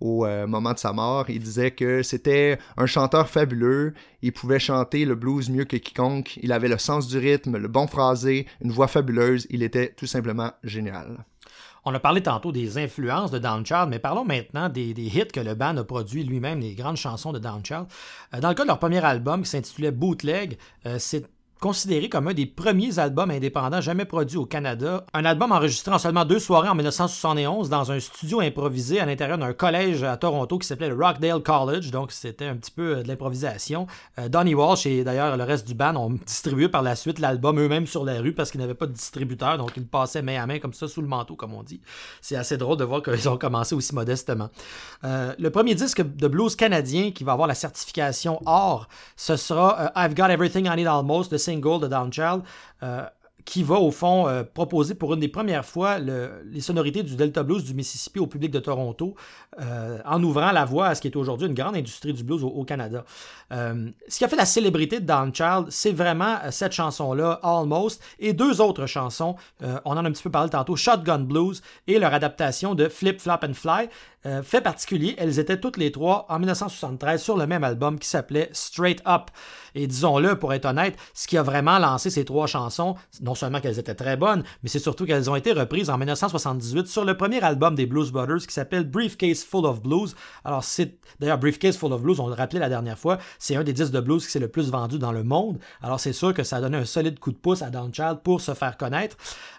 au 0.00 0.26
moment 0.46 0.72
de 0.72 0.78
sa 0.78 0.92
mort 0.92 1.26
il 1.28 1.40
disait 1.40 1.70
que 1.70 2.02
c'était 2.02 2.58
un 2.76 2.86
chanteur 2.86 3.28
fabuleux, 3.28 3.94
il 4.22 4.32
pouvait 4.32 4.58
chanter 4.58 5.04
le 5.04 5.14
blues 5.14 5.50
mieux 5.50 5.64
que 5.64 5.76
quiconque, 5.76 6.38
il 6.42 6.52
avait 6.52 6.68
le 6.68 6.78
sens 6.78 7.08
du 7.08 7.18
rythme, 7.18 7.56
le 7.58 7.68
bon 7.68 7.86
phrasé, 7.86 8.46
une 8.60 8.72
voix 8.72 8.88
fabuleuse, 8.88 9.46
il 9.50 9.62
était 9.62 9.92
tout 9.96 10.06
simplement 10.06 10.52
génial. 10.62 11.24
On 11.88 11.94
a 11.94 12.00
parlé 12.00 12.20
tantôt 12.20 12.50
des 12.50 12.78
influences 12.78 13.30
de 13.30 13.38
Downchild, 13.38 13.86
mais 13.88 14.00
parlons 14.00 14.24
maintenant 14.24 14.68
des, 14.68 14.90
hits 14.90 15.28
que 15.32 15.38
le 15.38 15.54
band 15.54 15.76
a 15.76 15.84
produit 15.84 16.24
lui-même, 16.24 16.58
les 16.58 16.74
grandes 16.74 16.96
chansons 16.96 17.32
de 17.32 17.38
Downchild. 17.38 17.86
Euh, 18.34 18.40
dans 18.40 18.48
le 18.48 18.56
cas 18.56 18.64
de 18.64 18.68
leur 18.68 18.80
premier 18.80 19.04
album 19.04 19.44
qui 19.44 19.50
s'intitulait 19.50 19.92
Bootleg, 19.92 20.58
euh, 20.84 20.96
c'est 20.98 21.24
considéré 21.60 22.08
comme 22.08 22.28
un 22.28 22.34
des 22.34 22.46
premiers 22.46 22.98
albums 22.98 23.30
indépendants 23.30 23.80
jamais 23.80 24.04
produits 24.04 24.36
au 24.36 24.44
Canada. 24.44 25.06
Un 25.14 25.24
album 25.24 25.52
enregistré 25.52 25.94
en 25.94 25.98
seulement 25.98 26.24
deux 26.24 26.38
soirées 26.38 26.68
en 26.68 26.74
1971 26.74 27.70
dans 27.70 27.90
un 27.90 27.98
studio 27.98 28.40
improvisé 28.40 29.00
à 29.00 29.06
l'intérieur 29.06 29.38
d'un 29.38 29.52
collège 29.52 30.02
à 30.02 30.16
Toronto 30.16 30.58
qui 30.58 30.66
s'appelait 30.66 30.90
le 30.90 30.94
Rockdale 30.94 31.42
College, 31.42 31.90
donc 31.90 32.12
c'était 32.12 32.46
un 32.46 32.56
petit 32.56 32.70
peu 32.70 32.96
euh, 32.96 33.02
de 33.02 33.08
l'improvisation. 33.08 33.86
Euh, 34.18 34.28
Donnie 34.28 34.54
Walsh 34.54 34.86
et 34.86 35.02
d'ailleurs 35.02 35.36
le 35.36 35.44
reste 35.44 35.66
du 35.66 35.74
band 35.74 35.96
ont 35.96 36.10
distribué 36.26 36.68
par 36.68 36.82
la 36.82 36.94
suite 36.94 37.18
l'album 37.18 37.58
eux-mêmes 37.58 37.86
sur 37.86 38.04
la 38.04 38.20
rue 38.20 38.32
parce 38.32 38.50
qu'ils 38.50 38.60
n'avaient 38.60 38.74
pas 38.74 38.86
de 38.86 38.92
distributeur, 38.92 39.56
donc 39.56 39.72
ils 39.76 39.86
passaient 39.86 40.22
main 40.22 40.42
à 40.42 40.46
main 40.46 40.58
comme 40.58 40.74
ça 40.74 40.88
sous 40.88 41.00
le 41.00 41.08
manteau, 41.08 41.36
comme 41.36 41.54
on 41.54 41.62
dit. 41.62 41.80
C'est 42.20 42.36
assez 42.36 42.58
drôle 42.58 42.76
de 42.76 42.84
voir 42.84 43.02
qu'ils 43.02 43.28
ont 43.28 43.38
commencé 43.38 43.74
aussi 43.74 43.94
modestement. 43.94 44.50
Euh, 45.04 45.34
le 45.38 45.50
premier 45.50 45.74
disque 45.74 46.02
de 46.02 46.28
blues 46.28 46.54
canadien 46.54 47.12
qui 47.12 47.24
va 47.24 47.32
avoir 47.32 47.48
la 47.48 47.54
certification 47.54 48.40
or, 48.44 48.88
ce 49.16 49.36
sera 49.36 49.92
I've 49.96 50.14
Got 50.14 50.26
Everything 50.26 50.66
I 50.66 50.76
Need 50.76 50.86
Almost 50.86 51.32
de 51.32 51.38
single 51.46 51.80
de 51.80 51.88
Downchild, 51.88 52.42
euh, 52.82 53.06
qui 53.46 53.62
va 53.62 53.76
au 53.76 53.92
fond 53.92 54.28
euh, 54.28 54.42
proposer 54.42 54.94
pour 54.94 55.14
une 55.14 55.20
des 55.20 55.28
premières 55.28 55.64
fois 55.64 55.98
les 55.98 56.60
sonorités 56.60 57.02
du 57.02 57.14
Delta 57.14 57.44
Blues 57.44 57.64
du 57.64 57.74
Mississippi 57.74 58.18
au 58.18 58.26
public 58.26 58.50
de 58.50 58.58
Toronto, 58.58 59.14
euh, 59.62 59.98
en 60.04 60.22
ouvrant 60.22 60.50
la 60.50 60.64
voie 60.64 60.88
à 60.88 60.94
ce 60.94 61.00
qui 61.00 61.08
est 61.08 61.16
aujourd'hui 61.16 61.46
une 61.46 61.54
grande 61.54 61.76
industrie 61.76 62.12
du 62.12 62.24
blues 62.24 62.42
au, 62.42 62.64
Canada. 62.66 63.04
ce 63.50 64.18
qui 64.18 64.24
a 64.24 64.28
fait 64.28 64.36
la 64.36 64.44
célébrité 64.44 64.98
de 64.98 65.06
Downchild, 65.06 65.66
c'est 65.70 65.92
vraiment 65.92 66.38
cette 66.50 66.72
chanson-là, 66.72 67.38
Almost, 67.44 68.02
et 68.18 68.32
deux 68.32 68.60
autres 68.60 68.86
chansons, 68.86 69.36
on 69.62 69.92
en 69.92 70.04
a 70.04 70.08
un 70.08 70.10
petit 70.10 70.24
peu 70.24 70.30
parlé 70.30 70.50
tantôt, 70.50 70.74
Shotgun 70.74 71.20
Blues 71.20 71.62
et 71.86 72.00
leur 72.00 72.12
adaptation 72.12 72.74
de 72.74 72.88
Flip, 72.88 73.20
Flop 73.20 73.38
and 73.44 73.54
Fly. 73.54 73.88
fait 74.42 74.60
particulier, 74.60 75.14
elles 75.18 75.38
étaient 75.38 75.60
toutes 75.60 75.76
les 75.76 75.92
trois 75.92 76.26
en 76.28 76.40
1973 76.40 77.22
sur 77.22 77.36
le 77.36 77.46
même 77.46 77.62
album 77.62 78.00
qui 78.00 78.08
s'appelait 78.08 78.50
Straight 78.52 79.00
Up. 79.06 79.30
Et 79.76 79.86
disons-le, 79.86 80.36
pour 80.36 80.52
être 80.52 80.64
honnête, 80.64 80.96
ce 81.14 81.28
qui 81.28 81.38
a 81.38 81.42
vraiment 81.44 81.78
lancé 81.78 82.10
ces 82.10 82.24
trois 82.24 82.48
chansons, 82.48 82.96
non 83.20 83.35
seulement 83.36 83.60
qu'elles 83.60 83.78
étaient 83.78 83.94
très 83.94 84.16
bonnes, 84.16 84.42
mais 84.62 84.68
c'est 84.68 84.78
surtout 84.78 85.06
qu'elles 85.06 85.30
ont 85.30 85.36
été 85.36 85.52
reprises 85.52 85.90
en 85.90 85.98
1978 85.98 86.86
sur 86.86 87.04
le 87.04 87.16
premier 87.16 87.42
album 87.42 87.74
des 87.74 87.86
Blues 87.86 88.10
Brothers 88.10 88.46
qui 88.46 88.52
s'appelle 88.52 88.84
Briefcase 88.84 89.44
Full 89.44 89.66
of 89.66 89.82
Blues. 89.82 90.16
Alors, 90.44 90.64
c'est 90.64 90.98
d'ailleurs 91.20 91.38
Briefcase 91.38 91.76
Full 91.76 91.92
of 91.92 92.02
Blues, 92.02 92.20
on 92.20 92.28
le 92.28 92.34
rappelait 92.34 92.60
la 92.60 92.68
dernière 92.68 92.98
fois, 92.98 93.18
c'est 93.38 93.56
un 93.56 93.64
des 93.64 93.72
disques 93.72 93.92
de 93.92 94.00
blues 94.00 94.24
qui 94.24 94.32
s'est 94.32 94.38
le 94.38 94.48
plus 94.48 94.70
vendu 94.70 94.98
dans 94.98 95.12
le 95.12 95.22
monde. 95.22 95.58
Alors, 95.82 96.00
c'est 96.00 96.12
sûr 96.12 96.34
que 96.34 96.42
ça 96.42 96.56
a 96.56 96.60
donné 96.60 96.78
un 96.78 96.84
solide 96.84 97.18
coup 97.18 97.32
de 97.32 97.36
pouce 97.36 97.62
à 97.62 97.70
Downchild 97.70 98.20
pour 98.22 98.40
se 98.40 98.54
faire 98.54 98.76
connaître. 98.76 99.16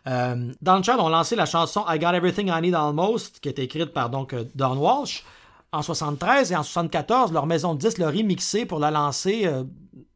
Euh, 0.07 0.51
Downchild 0.61 0.99
ont 0.99 1.09
lancé 1.09 1.35
la 1.35 1.45
chanson 1.45 1.83
I 1.87 1.99
Got 1.99 2.13
Everything 2.13 2.49
I 2.49 2.61
Need 2.61 2.75
Almost, 2.75 3.39
qui 3.39 3.49
est 3.49 3.59
écrite 3.59 3.93
par 3.93 4.09
donc 4.09 4.33
euh, 4.33 4.43
Don 4.55 4.77
Walsh. 4.77 5.23
En 5.73 5.81
73 5.81 6.53
et 6.53 6.55
en 6.55 6.63
74, 6.63 7.33
leur 7.33 7.45
maison 7.45 7.75
de 7.75 7.79
disques 7.79 7.97
l'a 7.97 8.07
remixé 8.09 8.65
pour 8.65 8.79
la 8.79 8.89
lancer 8.89 9.43
euh, 9.45 9.63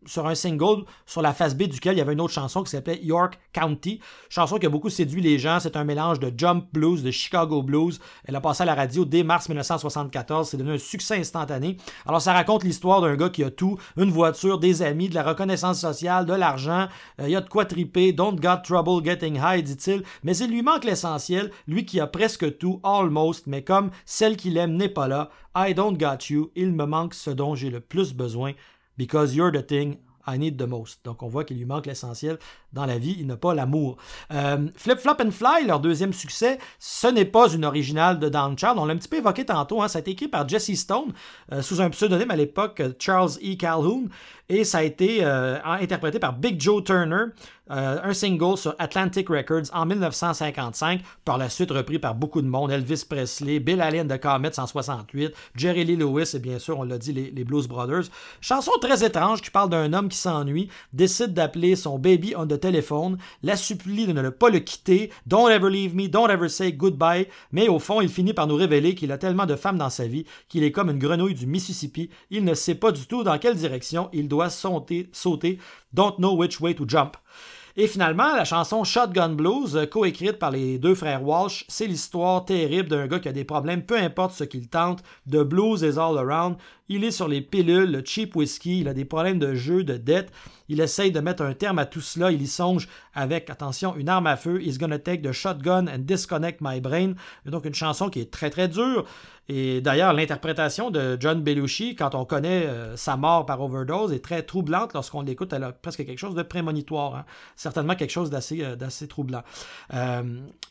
sur 0.06 0.28
un 0.28 0.36
single 0.36 0.86
sur 1.06 1.22
la 1.22 1.34
face 1.34 1.56
B 1.56 1.64
duquel 1.64 1.96
il 1.96 2.00
y 2.00 2.02
avait 2.02 2.14
une 2.14 2.22
autre 2.22 2.34
chanson 2.34 2.64
qui 2.64 2.72
s'appelait 2.72 3.00
York 3.04 3.40
County. 3.54 4.00
Chanson 4.30 4.58
qui 4.58 4.66
a 4.66 4.70
beaucoup 4.70 4.90
séduit 4.90 5.22
les 5.22 5.38
gens. 5.38 5.60
C'est 5.60 5.76
un 5.76 5.84
mélange 5.84 6.20
de 6.20 6.32
jump 6.36 6.66
blues, 6.74 7.04
de 7.04 7.12
Chicago 7.12 7.62
blues. 7.62 8.00
Elle 8.26 8.36
a 8.36 8.42
passé 8.42 8.64
à 8.64 8.66
la 8.66 8.76
radio 8.76 9.06
dès 9.06 9.24
mars 9.24 9.50
1974. 9.50 10.50
C'est 10.50 10.58
devenu 10.58 10.76
un 10.76 10.80
succès 10.80 11.18
instantané. 11.18 11.78
Alors 12.06 12.22
ça 12.22 12.34
raconte 12.34 12.64
l'histoire 12.64 13.02
d'un 13.02 13.16
gars 13.16 13.30
qui 13.30 13.44
a 13.44 13.52
tout, 13.52 13.78
une 13.98 14.12
voiture, 14.12 14.60
des 14.60 14.82
amis, 14.82 15.10
de 15.10 15.16
la 15.16 15.24
reconnaissance 15.24 15.80
sociale, 15.80 16.26
de 16.26 16.34
l'argent. 16.34 16.88
Euh, 17.20 17.28
il 17.28 17.32
y 17.32 17.36
a 17.36 17.42
de 17.42 17.50
quoi 17.50 17.66
triper. 17.66 18.14
Don't 18.14 18.36
got 18.36 18.58
trouble 18.64 19.04
getting 19.04 19.36
high, 19.36 19.64
dit-il. 19.64 20.04
Mais 20.24 20.36
il 20.38 20.50
lui 20.50 20.62
manque 20.62 20.84
l'essentiel. 20.84 21.52
Lui 21.68 21.86
qui 21.86 22.00
a 22.00 22.08
presque 22.08 22.58
tout, 22.58 22.80
almost, 22.84 23.48
mais 23.48 23.64
comme 23.64 23.92
celle 24.06 24.38
qu'il 24.38 24.58
aime 24.58 24.74
n'est 24.74 24.90
pas 24.90 25.08
là. 25.08 25.30
I 25.56 25.74
don't 25.74 25.98
got 25.98 26.30
you. 26.30 26.52
Il 26.56 26.72
me 26.72 26.86
manque 26.86 27.14
ce 27.14 27.30
dont 27.30 27.56
j'ai 27.56 27.70
le 27.70 27.82
plus 27.82 28.14
besoin. 28.14 28.54
Because 29.02 29.34
you're 29.34 29.52
the 29.52 29.64
thing 29.66 29.98
I 30.28 30.38
need 30.38 30.58
the 30.58 30.68
most. 30.68 31.04
Donc 31.04 31.24
on 31.24 31.28
voit 31.28 31.44
qu'il 31.44 31.58
lui 31.58 31.66
manque 31.66 31.88
l'essentiel 31.88 32.38
dans 32.72 32.86
la 32.86 33.00
vie, 33.00 33.16
il 33.20 33.26
n'a 33.26 33.36
pas 33.36 33.56
l'amour. 33.56 33.98
Euh, 34.32 34.68
Flip 34.76 35.00
Flop 35.00 35.16
and 35.24 35.32
Fly, 35.32 35.66
leur 35.66 35.80
deuxième 35.80 36.14
succès, 36.14 36.60
ce 36.78 37.08
n'est 37.08 37.26
pas 37.26 37.50
une 37.50 37.66
originale 37.66 38.20
de 38.20 38.30
Downchild. 38.30 38.76
On 38.78 38.86
l'a 38.86 38.94
un 38.94 38.98
petit 38.98 39.08
peu 39.08 39.18
évoqué 39.18 39.44
tantôt. 39.44 39.82
Hein. 39.82 39.88
Ça 39.88 39.98
a 39.98 40.02
été 40.02 40.12
écrit 40.12 40.28
par 40.28 40.48
Jesse 40.48 40.76
Stone 40.76 41.14
euh, 41.52 41.64
sous 41.64 41.82
un 41.82 41.90
pseudonyme 41.90 42.30
à 42.30 42.36
l'époque, 42.36 42.82
Charles 43.00 43.32
E. 43.44 43.56
Calhoun. 43.56 44.10
Et 44.54 44.66
ça 44.66 44.80
a 44.80 44.84
été 44.84 45.20
euh, 45.22 45.60
interprété 45.64 46.20
par 46.20 46.34
Big 46.34 46.60
Joe 46.60 46.84
Turner, 46.84 47.28
euh, 47.72 48.00
un 48.04 48.14
single 48.14 48.58
sur 48.58 48.76
Atlantic 48.80 49.30
Records 49.30 49.74
en 49.74 49.86
1955, 49.86 51.00
par 51.24 51.38
la 51.38 51.48
suite 51.48 51.72
repris 51.72 52.00
par 52.00 52.16
beaucoup 52.16 52.42
de 52.42 52.48
monde, 52.48 52.70
Elvis 52.70 53.06
Presley, 53.10 53.60
Bill 53.60 53.80
Allen 53.80 54.10
de 54.10 54.18
Comets 54.18 54.60
en 54.60 54.68
68, 54.68 55.32
Jerry 55.56 55.86
Lee 55.86 55.96
Lewis 55.96 56.32
et 56.34 56.40
bien 56.40 56.60
sûr, 56.60 56.78
on 56.80 56.84
l'a 56.84 56.98
dit, 56.98 57.14
les, 57.14 57.32
les, 57.32 57.46
Blues 57.46 57.70
Brothers. 57.70 58.10
Chanson 58.42 58.74
très 58.82 59.06
étrange 59.06 59.42
qui 59.42 59.52
parle 59.52 59.70
d'un 59.70 59.94
homme 59.94 60.10
qui 60.10 60.18
s'ennuie, 60.18 60.68
décide 60.92 61.34
d'appeler 61.34 61.78
son 61.78 61.98
baby 61.98 62.34
on 62.36 62.46
the 62.46 62.60
téléphone, 62.60 63.20
la 63.44 63.56
supplie 63.56 64.06
de 64.06 64.12
ne 64.12 64.28
pas 64.28 64.50
le 64.50 64.60
quitter, 64.60 65.12
Don't 65.26 65.50
ever 65.50 65.70
leave 65.70 65.96
me, 65.96 66.10
don't 66.10 66.30
ever 66.30 66.50
say 66.50 66.74
goodbye, 66.74 67.28
mais 67.54 67.70
au 67.70 67.80
fond, 67.80 68.02
il 68.02 68.10
finit 68.10 68.34
par 68.34 68.48
nous 68.48 68.56
révéler 68.56 68.96
qu'il 68.96 69.14
a 69.14 69.18
tellement 69.18 69.46
de 69.46 69.56
femmes 69.56 69.78
dans 69.78 69.90
sa 69.90 70.08
vie 70.08 70.26
qu'il 70.50 70.66
est 70.66 70.74
comme 70.74 70.90
une 70.90 71.00
grenouille 71.00 71.36
du 71.36 71.48
Mississippi, 71.48 72.10
il 72.32 72.44
ne 72.44 72.54
sait 72.54 72.76
pas 72.76 72.92
du 72.92 73.08
tout 73.08 73.24
dans 73.24 73.38
quelle 73.38 73.56
direction 73.56 74.10
il 74.12 74.28
doit 74.28 74.40
sauter, 74.49 75.10
sauter 75.13 75.60
Don't 75.93 76.15
Know 76.17 76.36
Which 76.36 76.60
Way 76.60 76.75
to 76.75 76.86
Jump. 76.88 77.17
Et 77.77 77.88
finalement, 77.88 78.36
la 78.36 78.43
chanson 78.43 78.84
Shotgun 78.84 79.30
Blues, 79.30 79.88
coécrite 79.89 80.39
par 80.39 80.51
les 80.51 80.77
deux 80.77 80.93
frères 80.93 81.23
Walsh, 81.23 81.63
c'est 81.69 81.88
l'histoire 81.88 82.43
terrible 82.43 82.89
d'un 82.89 83.08
gars 83.08 83.19
qui 83.19 83.30
a 83.30 83.34
des 83.34 83.45
problèmes, 83.45 83.86
peu 83.86 83.97
importe 83.97 84.34
ce 84.34 84.43
qu'il 84.43 84.67
tente, 84.67 85.04
de 85.25 85.41
blues 85.41 85.82
is 85.82 85.97
all 85.97 86.17
around. 86.17 86.58
Il 86.93 87.06
est 87.06 87.12
sur 87.12 87.30
les 87.30 87.39
pilules, 87.39 87.89
le 87.89 88.04
cheap 88.04 88.36
whisky, 88.36 88.82
il 88.82 88.89
a 88.89 88.93
des 88.93 89.06
problèmes 89.06 89.39
de 89.39 89.56
jeu, 89.56 89.86
de 89.86 89.95
dette. 89.95 90.30
Il 90.67 90.82
essaye 90.82 91.12
de 91.12 91.21
mettre 91.21 91.41
un 91.41 91.54
terme 91.54 91.80
à 91.80 91.86
tout 91.86 92.01
cela. 92.01 92.32
Il 92.32 92.41
y 92.41 92.47
songe 92.47 92.89
avec, 93.13 93.49
attention, 93.49 93.95
une 93.95 94.10
arme 94.10 94.27
à 94.27 94.36
feu. 94.36 94.62
He's 94.62 94.77
gonna 94.77 94.99
take 94.99 95.21
the 95.21 95.32
shotgun 95.32 95.88
and 95.88 95.99
disconnect 95.99 96.60
my 96.60 96.82
brain. 96.82 97.13
Donc 97.45 97.63
une 97.63 97.73
chanson 97.73 98.10
qui 98.10 98.19
est 98.19 98.30
très 98.30 98.49
très 98.49 98.67
dure. 98.67 99.06
Et 99.49 99.82
d'ailleurs, 99.82 100.13
l'interprétation 100.13 100.91
de 100.91 101.17
John 101.19 101.41
Belushi, 101.41 101.95
quand 101.95 102.15
on 102.15 102.23
connaît 102.23 102.65
euh, 102.67 102.95
sa 102.95 103.17
mort 103.17 103.45
par 103.45 103.62
overdose, 103.62 104.13
est 104.13 104.23
très 104.23 104.43
troublante 104.43 104.93
lorsqu'on 104.93 105.23
l'écoute. 105.23 105.51
Elle 105.51 105.65
a 105.65 105.73
presque 105.73 106.06
quelque 106.06 106.19
chose 106.19 106.36
de 106.36 106.43
prémonitoire. 106.43 107.15
Hein. 107.15 107.25
Certainement 107.58 107.95
quelque 107.95 108.12
chose 108.12 108.30
d'assez 108.30 108.62
euh, 108.63 109.08
troublant. 109.10 109.41
Euh, 109.93 110.23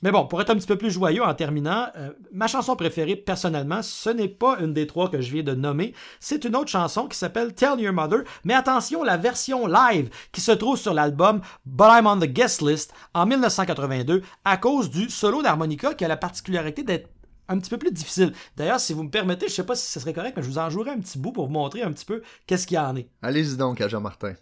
mais 0.03 0.11
bon, 0.13 0.27
pour 0.27 0.41
être 0.41 0.49
un 0.49 0.55
petit 0.55 0.67
peu 0.67 0.77
plus 0.77 0.91
joyeux 0.91 1.23
en 1.23 1.35
terminant, 1.35 1.89
ma 2.33 2.47
chanson 2.47 2.75
préférée, 2.75 3.17
personnellement, 3.17 3.83
ce 3.83 4.09
n'est 4.09 4.29
pas 4.29 4.59
une 4.61 4.73
des 4.73 4.87
trois 4.87 5.11
que 5.11 5.21
je 5.21 5.31
viens 5.31 5.43
de 5.43 5.55
nommer. 5.55 5.93
C'est 6.19 6.45
une 6.45 6.57
autre 6.57 6.71
chanson 6.71 7.07
qui 7.07 7.17
s'appelle 7.17 7.55
Tell 7.55 7.79
Your 7.79 7.93
Mother. 7.93 8.21
Mais 8.45 8.55
attention, 8.55 9.05
la 9.05 9.17
version 9.17 9.67
live 9.67 10.11
qui 10.33 10.41
se 10.41 10.53
trouve 10.53 10.77
sur 10.77 10.95
l'album 10.95 11.41
But 11.65 11.89
I'm 11.91 12.07
on 12.07 12.19
the 12.19 12.25
Guest 12.25 12.63
List 12.63 12.93
en 13.15 13.27
1982 13.27 14.23
à 14.45 14.57
cause 14.57 14.91
du 14.91 15.09
solo 15.11 15.43
d'harmonica 15.43 15.95
qui 15.95 16.05
a 16.05 16.09
la 16.09 16.17
particularité 16.17 16.83
d'être 16.83 17.09
un 17.49 17.59
petit 17.59 17.71
peu 17.71 17.79
plus 17.79 17.93
difficile. 17.93 18.33
D'ailleurs, 18.57 18.81
si 18.81 18.93
vous 18.93 19.03
me 19.03 19.11
permettez, 19.11 19.49
je 19.49 19.55
sais 19.55 19.67
pas 19.67 19.75
si 19.75 19.91
ce 19.91 20.01
serait 20.01 20.13
correct, 20.15 20.35
mais 20.37 20.43
je 20.43 20.49
vous 20.49 20.59
en 20.59 20.71
jouerai 20.71 20.91
un 20.91 21.01
petit 21.01 21.19
bout 21.19 21.33
pour 21.33 21.47
vous 21.47 21.53
montrer 21.53 21.83
un 21.83 21.93
petit 21.93 22.05
peu 22.05 22.23
qu'est-ce 22.47 22.67
qu'il 22.67 22.77
y 22.77 22.81
en 22.81 22.97
est. 22.97 23.09
Allez-y 23.23 23.57
donc 23.57 23.81
à 23.81 23.89
Jean-Martin. 23.89 24.35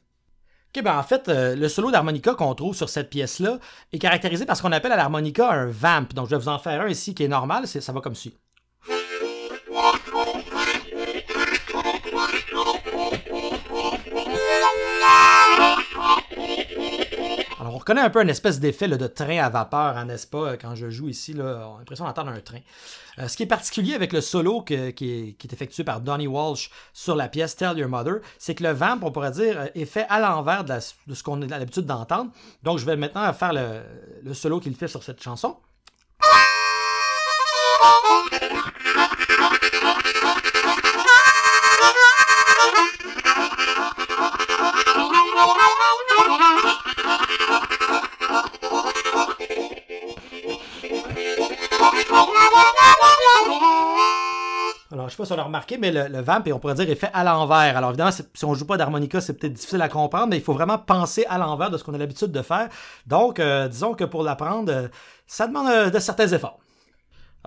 Ok, 0.75 0.83
ben 0.85 0.99
en 0.99 1.03
fait, 1.03 1.29
euh, 1.29 1.57
le 1.57 1.69
solo 1.69 1.91
d'harmonica 1.91 2.35
qu'on 2.35 2.55
trouve 2.55 2.77
sur 2.77 2.91
cette 2.91 3.09
pièce-là 3.09 3.59
est 3.91 3.99
caractérisé 3.99 4.45
par 4.45 4.55
ce 4.57 4.63
qu'on 4.63 4.73
appelle 4.73 4.93
à 4.93 4.97
l'harmonica 4.97 5.51
un 5.51 5.67
vamp. 5.67 6.13
Donc, 6.15 6.27
je 6.27 6.37
vais 6.37 6.43
vous 6.43 6.49
en 6.49 6.59
faire 6.59 6.83
un 6.83 6.89
ici 6.89 7.15
qui 7.15 7.25
est 7.25 7.29
normal, 7.29 7.67
ça 7.67 7.93
va 7.93 8.01
comme 8.03 8.15
suit. 8.15 8.37
Reconnaît 17.89 18.05
un 18.05 18.11
peu 18.11 18.23
une 18.23 18.29
espèce 18.29 18.61
d'effet 18.61 18.87
de 18.87 19.07
train 19.07 19.39
à 19.39 19.49
vapeur, 19.49 19.97
hein, 19.97 20.05
n'est-ce 20.05 20.27
pas, 20.27 20.59
quand 20.59 20.75
je 20.75 20.91
joue 20.91 21.09
ici. 21.09 21.35
On 21.39 21.41
a 21.41 21.79
l'impression 21.79 22.05
d'entendre 22.05 22.33
un 22.33 22.41
train. 22.41 22.61
ce 23.27 23.35
qui 23.35 23.45
est 23.45 23.47
particulier 23.47 23.95
avec 23.95 24.13
le 24.13 24.21
solo 24.21 24.61
qui, 24.61 24.75
est, 24.75 25.53
effectué 25.53 25.85
par 25.85 26.03
Donnie 26.03 26.27
Walsh 26.27 26.71
sur 26.93 27.17
la 27.17 27.29
pièce 27.29 27.57
Tell 27.57 27.79
Your 27.79 27.89
Mother, 27.89 28.17
c'est 28.39 28.55
que 28.55 28.63
le 28.63 28.73
vamp, 28.73 28.99
on 29.01 29.11
pourrait 29.11 29.31
dire, 29.31 29.71
est 29.75 29.87
fait 29.87 30.05
à 30.11 30.21
l'envers 30.21 30.65
de, 30.65 30.79
ce 31.15 31.23
qu'on 31.23 31.41
a 31.41 31.47
l'habitude 31.47 31.87
d'entendre. 31.87 32.31
Donc, 32.63 32.79
je 32.79 32.85
vais 32.85 32.97
maintenant 32.97 33.33
faire 33.33 33.55
le 33.55 34.35
solo 34.35 34.61
qu'il 34.61 34.75
fait 34.75 34.89
sur 34.89 35.03
cette 35.03 35.23
chanson. 35.23 35.57
Alors, 54.91 55.09
je 55.09 55.13
sais 55.13 55.17
pas 55.19 55.27
si 55.27 55.33
on 55.33 55.37
l'a 55.37 55.43
remarqué, 55.45 55.77
mais 55.79 55.93
le, 55.93 56.21
vamp, 56.23 56.43
et 56.47 56.53
on 56.53 56.59
pourrait 56.59 56.75
dire, 56.75 56.89
est 56.89 56.95
fait 56.95 57.11
à 57.13 57.23
l'envers. 57.23 57.77
Alors, 57.77 57.91
évidemment, 57.91 58.11
si 58.11 58.45
on 58.45 58.55
joue 58.55 58.67
pas 58.67 58.77
d'harmonica, 58.77 59.21
c'est 59.21 59.35
peut-être 59.35 59.53
difficile 59.53 59.83
à 59.83 59.89
comprendre, 59.89 60.29
mais 60.29 60.39
il 60.39 60.43
faut 60.43 60.55
vraiment 60.55 60.79
penser 60.79 61.27
à 61.29 61.39
l'envers 61.39 61.71
de 61.71 61.77
ce 61.77 61.85
qu'on 61.85 61.95
a 61.95 61.99
l'habitude 61.99 62.33
de 62.33 62.43
faire. 62.43 62.69
Donc, 63.07 63.39
euh, 63.39 63.69
disons 63.69 63.95
que 63.95 64.05
pour 64.05 64.23
l'apprendre, 64.23 64.73
euh, 64.73 64.89
ça 65.27 65.47
demande 65.47 65.69
euh, 65.69 65.91
de 65.91 65.99
certains 65.99 66.29
efforts. 66.29 66.59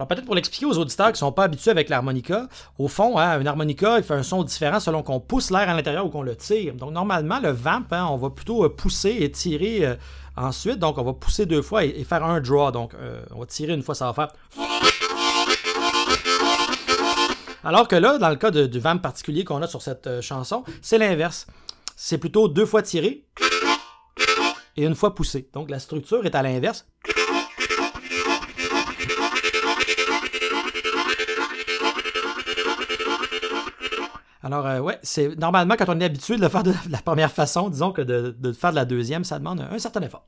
Alors 0.02 0.08
peut-être 0.08 0.26
pour 0.26 0.34
l'expliquer 0.34 0.66
aux 0.66 0.80
auditeurs 0.80 1.10
qui 1.10 1.12
ne 1.12 1.18
sont 1.18 1.32
pas 1.32 1.44
habitués 1.44 1.70
avec 1.70 1.88
l'harmonica, 1.88 2.48
au 2.80 2.88
fond, 2.88 3.20
hein, 3.20 3.40
une 3.40 3.46
harmonica, 3.46 4.00
il 4.00 4.04
fait 4.04 4.16
un 4.16 4.24
son 4.24 4.42
différent 4.42 4.80
selon 4.80 5.04
qu'on 5.04 5.20
pousse 5.20 5.52
l'air 5.52 5.70
à 5.70 5.76
l'intérieur 5.76 6.08
ou 6.08 6.10
qu'on 6.10 6.24
le 6.24 6.36
tire. 6.36 6.74
Donc 6.74 6.92
normalement, 6.92 7.40
le 7.40 7.52
vamp, 7.52 7.84
hein, 7.92 8.08
on 8.10 8.18
va 8.18 8.32
plutôt 8.32 8.68
pousser 8.72 9.16
et 9.20 9.30
tirer 9.30 9.88
ensuite. 10.36 10.80
Donc 10.80 10.98
on 10.98 11.04
va 11.04 11.14
pousser 11.14 11.46
deux 11.46 11.62
fois 11.62 11.86
et, 11.86 12.04
faire 12.04 12.26
un 12.26 12.42
draw. 12.42 12.72
Donc 12.72 12.96
on 13.30 13.42
va 13.42 13.46
tirer 13.46 13.74
une 13.74 13.84
fois, 13.84 13.94
ça 13.94 14.12
va 14.12 14.14
faire... 14.14 14.30
Alors 17.64 17.88
que 17.88 17.96
là, 17.96 18.18
dans 18.18 18.30
le 18.30 18.38
cas 18.38 18.50
du 18.50 18.80
vamp 18.80 18.98
particulier 18.98 19.44
qu'on 19.44 19.62
a 19.62 19.68
sur 19.68 19.84
cette 19.84 20.20
chanson, 20.22 20.64
c'est 20.82 20.98
l'inverse. 20.98 21.46
C'est 21.96 22.18
plutôt 22.18 22.48
deux 22.48 22.66
fois 22.66 22.82
tiré 22.82 23.28
et 24.78 24.84
une 24.84 24.96
fois 24.96 25.14
poussé. 25.14 25.48
Donc 25.54 25.70
la 25.70 25.78
structure 25.78 26.26
est 26.26 26.34
à 26.34 26.42
l'inverse. 26.42 26.88
Alors, 34.44 34.66
euh, 34.66 34.80
ouais, 34.80 34.98
c'est 35.04 35.38
normalement 35.40 35.76
quand 35.78 35.90
on 35.90 36.00
est 36.00 36.06
habitué 36.06 36.36
de 36.36 36.42
le 36.42 36.50
faire 36.50 36.64
de 36.64 36.74
la 36.90 36.98
première 37.00 37.32
façon, 37.32 37.70
disons 37.70 37.92
que 37.92 38.02
de, 38.02 38.54
faire 38.54 38.72
de 38.72 38.76
la 38.76 38.86
deuxième, 38.86 39.24
ça 39.24 39.38
demande 39.38 39.68
un 39.70 39.80
certain 39.80 40.02
effort. 40.02 40.26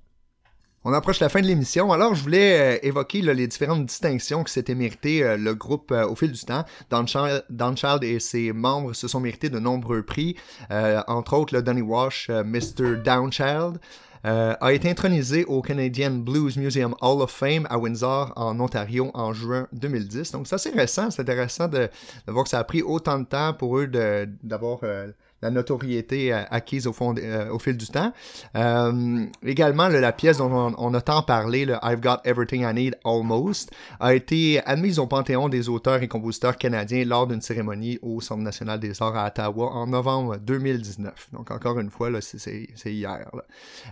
On 0.85 0.91
approche 0.91 1.21
la 1.21 1.29
fin 1.29 1.39
de 1.39 1.47
l'émission, 1.47 1.93
alors 1.93 2.13
je 2.13 2.21
voulais 2.21 2.75
euh, 2.75 2.79
évoquer 2.83 3.21
les 3.21 3.47
différentes 3.47 3.85
distinctions 3.85 4.43
que 4.43 4.49
s'était 4.49 4.75
mérité 4.75 5.23
euh, 5.23 5.37
le 5.37 5.55
groupe 5.55 5.91
au 5.91 6.13
fil 6.15 6.31
du 6.31 6.41
temps. 6.41 6.65
Child 7.05 8.03
et 8.03 8.19
ses 8.19 8.51
membres 8.51 8.93
se 8.93 9.07
sont 9.07 9.21
mérités 9.21 9.49
de 9.49 9.59
nombreux 9.59 10.03
prix, 10.03 10.35
entre 10.69 11.37
autres 11.37 11.55
le 11.55 11.63
Donny 11.63 11.81
Wash, 11.81 12.29
Mr. 12.29 12.97
Downchild, 13.03 13.79
euh, 14.25 14.55
a 14.61 14.73
été 14.73 14.89
intronisé 14.89 15.43
au 15.45 15.61
Canadian 15.61 16.11
Blues 16.11 16.55
Museum 16.55 16.95
Hall 17.01 17.21
of 17.21 17.31
Fame 17.31 17.67
à 17.69 17.77
Windsor, 17.77 18.31
en 18.35 18.59
Ontario, 18.59 19.11
en 19.13 19.33
juin 19.33 19.67
2010. 19.73 20.31
Donc, 20.31 20.47
c'est 20.47 20.55
assez 20.55 20.69
récent. 20.69 21.11
C'est 21.11 21.21
intéressant 21.21 21.67
de, 21.67 21.89
voir 22.27 22.45
que 22.45 22.49
ça 22.49 22.59
a 22.59 22.63
pris 22.63 22.81
autant 22.81 23.19
de 23.19 23.25
temps 23.25 23.53
pour 23.53 23.77
eux 23.77 23.87
d'avoir 23.87 24.79
euh, 24.83 25.11
la 25.43 25.51
notoriété 25.51 26.33
euh, 26.33 26.43
acquise 26.49 26.87
au, 26.87 26.93
fond, 26.93 27.13
euh, 27.17 27.51
au 27.51 27.59
fil 27.59 27.75
du 27.75 27.85
temps. 27.87 28.13
Euh, 28.55 29.25
également, 29.45 29.89
la 29.89 30.13
pièce 30.13 30.37
dont 30.37 30.73
on, 30.77 30.93
a 30.93 31.01
tant 31.01 31.21
parlé, 31.21 31.65
le 31.65 31.75
I've 31.83 31.99
Got 31.99 32.17
Everything 32.23 32.63
I 32.63 32.73
Need 32.73 32.97
Almost, 33.03 33.71
a 33.99 34.15
été 34.15 34.61
admise 34.65 34.99
au 34.99 35.05
Panthéon 35.05 35.49
des 35.49 35.67
auteurs 35.67 36.01
et 36.01 36.07
compositeurs 36.07 36.57
canadiens 36.57 37.03
lors 37.03 37.27
d'une 37.27 37.41
cérémonie 37.41 37.99
au 38.01 38.21
Centre 38.21 38.41
national 38.41 38.79
des 38.79 39.01
arts 39.01 39.17
à 39.17 39.27
Ottawa 39.27 39.71
en 39.73 39.87
novembre 39.87 40.37
2019. 40.37 41.29
Donc 41.33 41.51
encore 41.51 41.77
une 41.79 41.89
fois, 41.89 42.09
c'est 42.21 42.69
hier. 42.85 43.29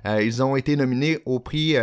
ils 0.05 0.41
ont 0.41 0.55
été 0.55 0.77
nominés 0.77 1.19
au 1.25 1.39
prix 1.39 1.75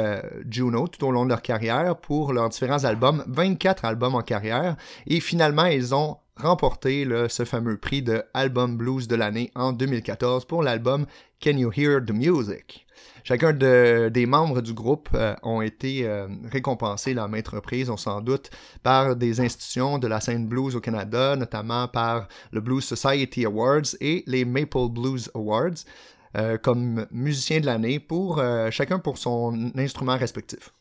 Juno 0.48 0.88
tout 0.88 1.04
au 1.06 1.10
long 1.10 1.24
de 1.24 1.30
leur 1.30 1.42
carrière 1.42 1.94
pour 1.96 2.32
leurs 2.32 2.48
différents 2.48 2.84
albums, 2.84 3.22
24 3.28 3.84
albums 3.84 4.14
en 4.14 4.22
carrière, 4.22 4.76
et 5.06 5.20
finalement, 5.20 5.66
ils 5.66 5.94
ont 5.94 6.16
remporté 6.38 7.06
ce 7.28 7.44
fameux 7.44 7.76
prix 7.76 8.02
de 8.02 8.22
Album 8.34 8.76
Blues 8.76 9.08
de 9.08 9.16
l'année 9.16 9.50
en 9.54 9.72
2014 9.72 10.44
pour 10.44 10.62
l'album 10.62 11.06
Can 11.42 11.56
You 11.56 11.70
Hear 11.76 12.04
the 12.04 12.12
Music? 12.12 12.86
Chacun 13.24 13.52
des 13.52 14.26
membres 14.26 14.62
du 14.62 14.72
groupe 14.72 15.10
euh, 15.14 15.34
ont 15.42 15.60
été 15.60 16.06
euh, 16.06 16.28
récompensés 16.50 17.12
la 17.12 17.28
maintes 17.28 17.48
reprises, 17.48 17.90
on 17.90 17.98
s'en 17.98 18.22
doute, 18.22 18.50
par 18.82 19.16
des 19.16 19.40
institutions 19.40 19.98
de 19.98 20.06
la 20.06 20.20
scène 20.20 20.46
blues 20.46 20.74
au 20.76 20.80
Canada, 20.80 21.36
notamment 21.36 21.88
par 21.88 22.28
le 22.52 22.62
Blues 22.62 22.82
Society 22.82 23.44
Awards 23.44 23.96
et 24.00 24.24
les 24.26 24.46
Maple 24.46 24.88
Blues 24.90 25.30
Awards, 25.34 25.84
euh, 26.36 26.56
comme 26.56 27.06
musicien 27.10 27.60
de 27.60 27.66
l'année 27.66 28.00
pour 28.00 28.42
chacun 28.70 28.98
pour 28.98 29.18
son 29.18 29.72
instrument 29.76 30.16
respectif. 30.16 30.72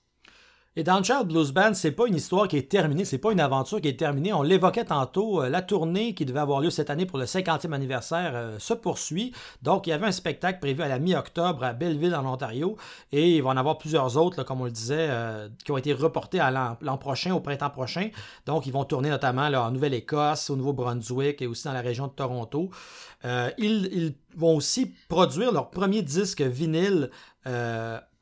Et 0.80 0.84
Downchild 0.84 1.26
Blues 1.26 1.54
Band, 1.54 1.74
c'est 1.74 1.92
pas 1.92 2.06
une 2.06 2.14
histoire 2.14 2.48
qui 2.48 2.56
est 2.56 2.70
terminée, 2.70 3.04
c'est 3.04 3.18
pas 3.18 3.32
une 3.32 3.40
aventure 3.40 3.82
qui 3.82 3.88
est 3.88 3.98
terminée. 3.98 4.32
On 4.32 4.44
l'évoquait 4.44 4.86
tantôt, 4.86 5.42
euh, 5.42 5.50
la 5.50 5.64
tournée 5.64 6.14
qui 6.14 6.24
devait 6.24 6.40
avoir 6.40 6.62
lieu 6.62 6.70
cette 6.70 6.92
année 6.92 7.08
pour 7.08 7.18
le 7.18 7.26
50e 7.26 7.74
anniversaire 7.74 8.34
euh, 8.36 8.60
se 8.60 8.76
poursuit. 8.76 9.34
Donc, 9.64 9.88
il 9.88 9.90
y 9.90 9.94
avait 9.94 10.06
un 10.06 10.12
spectacle 10.12 10.60
prévu 10.60 10.84
à 10.84 10.88
la 10.88 11.00
mi-octobre 11.00 11.64
à 11.64 11.74
Belleville, 11.74 12.14
en 12.14 12.32
Ontario, 12.32 12.76
et 13.12 13.38
il 13.38 13.42
va 13.42 13.50
en 13.50 13.58
avoir 13.58 13.80
plusieurs 13.80 14.18
autres, 14.18 14.44
comme 14.44 14.62
on 14.62 14.66
le 14.66 14.72
disait, 14.72 15.08
euh, 15.10 15.50
qui 15.66 15.72
ont 15.72 15.78
été 15.78 15.94
reportés 15.94 16.40
à 16.40 16.52
l'an 16.52 16.98
prochain, 17.00 17.34
au 17.34 17.40
printemps 17.40 17.72
prochain. 17.72 18.12
Donc, 18.46 18.68
ils 18.68 18.72
vont 18.72 18.86
tourner 18.86 19.10
notamment 19.10 19.48
en 19.48 19.72
Nouvelle-Écosse, 19.72 20.52
au 20.52 20.58
Nouveau-Brunswick 20.58 21.42
et 21.42 21.48
aussi 21.48 21.64
dans 21.64 21.74
la 21.74 21.82
région 21.82 22.06
de 22.06 22.14
Toronto. 22.14 22.70
ils, 23.58 24.14
vont 24.38 24.56
aussi 24.56 24.94
produire 25.10 25.52
leur 25.52 25.72
premier 25.72 26.04
disque 26.04 26.44
vinyle 26.44 27.10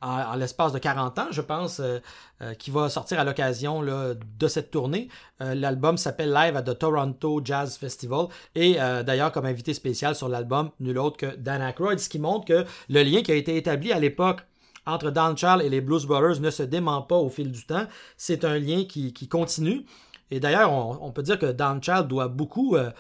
en, 0.06 0.36
l'espace 0.36 0.72
de 0.72 0.80
40 0.80 1.20
ans, 1.20 1.28
je 1.32 1.42
pense, 1.42 1.80
euh, 1.80 2.00
euh, 2.42 2.54
qui 2.54 2.72
va 2.72 2.90
sortir 2.90 3.20
à 3.20 3.24
l'occasion 3.24 3.82
de 3.82 4.48
cette 4.48 4.72
tournée. 4.72 5.10
Euh, 5.42 5.56
l'album 5.56 5.98
s'appelle 5.98 6.32
Live 6.32 6.56
at 6.56 6.64
the 6.64 6.78
Toronto 6.78 7.42
Jazz 7.44 7.78
Festival 7.78 8.28
et 8.54 8.76
d'ailleurs 8.76 9.32
comme 9.32 9.46
invité 9.46 9.74
spécial 9.74 10.16
sur 10.16 10.30
l'album, 10.30 10.70
nul 10.80 10.98
autre 10.98 11.18
que 11.18 11.36
Dan 11.36 11.62
Aykroyd, 11.62 12.00
ce 12.00 12.10
qui 12.10 12.20
montre 12.20 12.46
que 12.46 12.66
le 12.90 13.04
lien 13.04 13.22
qui 13.22 13.32
a 13.32 13.36
été 13.36 13.58
établi 13.58 13.92
à 13.92 14.00
l'époque 14.00 14.42
entre 14.86 15.10
Dan 15.10 15.36
Charles 15.36 15.64
et 15.64 15.70
les 15.70 15.82
Blues 15.82 16.06
Brothers 16.06 16.40
ne 16.42 16.50
se 16.50 16.64
dément 16.64 17.02
pas 17.02 17.18
au 17.18 17.30
fil 17.30 17.52
du 17.52 17.66
temps. 17.66 17.88
C'est 18.18 18.46
un 18.46 18.60
lien 18.60 18.86
qui, 18.86 19.28
continue. 19.28 19.86
Et 20.32 20.40
d'ailleurs, 20.40 20.72
on, 20.72 21.12
peut 21.12 21.24
dire 21.24 21.38
que 21.38 21.52
Dan 21.52 21.82
Child 21.82 22.08
doit 22.08 22.28
beaucoup 22.28 22.76
euh, 22.76 22.92